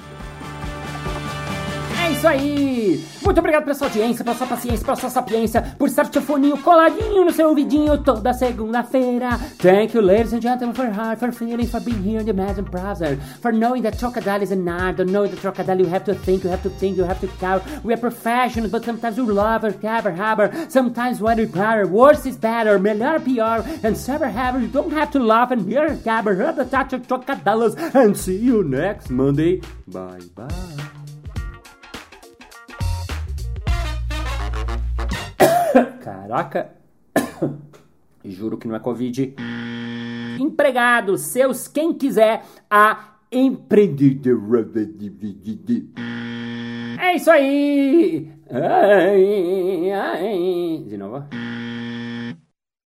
É 2.06 2.12
isso 2.12 2.28
aí! 2.28 3.04
Muito 3.24 3.38
obrigado 3.40 3.64
pela 3.64 3.74
sua 3.74 3.88
audiência, 3.88 4.24
pela 4.24 4.36
sua 4.36 4.46
paciência, 4.46 4.84
pela 4.84 4.96
sua 4.96 5.10
sapiência, 5.10 5.74
por 5.76 5.88
estar 5.88 6.06
seu 6.06 6.22
foninho 6.22 6.56
coladinho 6.58 7.24
no 7.24 7.32
seu 7.32 7.48
ouvidinho 7.48 7.98
toda 7.98 8.32
segunda-feira. 8.32 9.36
Thank 9.58 9.96
you, 9.96 10.00
ladies 10.00 10.32
and 10.32 10.40
gentlemen, 10.40 10.72
for 10.72 10.86
heart, 10.86 11.18
for 11.18 11.32
feeling, 11.32 11.66
for 11.66 11.80
being 11.80 12.00
here 12.04 12.20
in 12.20 12.24
the 12.24 12.30
Imagine 12.30 12.62
browser, 12.62 13.16
for 13.42 13.50
knowing 13.50 13.82
that 13.82 13.98
Trocadillo 13.98 14.42
is 14.42 14.52
an 14.52 14.68
art, 14.68 14.98
don't 14.98 15.10
know 15.10 15.26
that 15.26 15.40
Trocadillo 15.40 15.80
you 15.80 15.86
have 15.86 16.04
to 16.04 16.14
think, 16.14 16.44
you 16.44 16.50
have 16.50 16.62
to 16.62 16.70
think, 16.70 16.96
you 16.96 17.02
have 17.02 17.20
to 17.20 17.26
count. 17.40 17.64
We 17.82 17.92
are 17.92 17.96
professionals, 17.96 18.70
but 18.70 18.84
sometimes 18.84 19.18
we 19.18 19.24
love 19.24 19.64
or 19.64 19.74
never 19.82 20.12
have 20.12 20.70
Sometimes 20.70 21.20
when 21.20 21.38
we 21.38 21.46
better, 21.46 21.88
worse 21.88 22.24
is 22.24 22.36
better, 22.36 22.78
melhor 22.78 23.18
pior, 23.18 23.64
and 23.82 23.96
sever 23.96 24.28
have 24.28 24.62
you 24.62 24.68
don't 24.68 24.92
have 24.92 25.10
to 25.10 25.18
laugh 25.18 25.50
and 25.50 25.68
hear 25.68 25.86
a 25.86 25.96
cabber, 25.96 26.54
the 26.54 26.66
touch 26.66 26.92
of 26.92 27.02
Trocadillos, 27.08 27.74
and 27.96 28.16
see 28.16 28.36
you 28.36 28.62
next 28.62 29.10
Monday. 29.10 29.60
Bye 29.88 30.20
bye. 30.36 30.95
Caraca. 36.02 36.70
Juro 38.24 38.56
que 38.58 38.66
não 38.66 38.76
é 38.76 38.80
Covid. 38.80 39.34
Empregados, 40.38 41.32
seus 41.32 41.68
quem 41.68 41.92
quiser, 41.94 42.42
a 42.70 43.14
empreendedor. 43.30 44.68
É 46.98 47.16
isso 47.16 47.30
aí! 47.30 48.32
De 50.86 50.96
novo. 50.96 51.24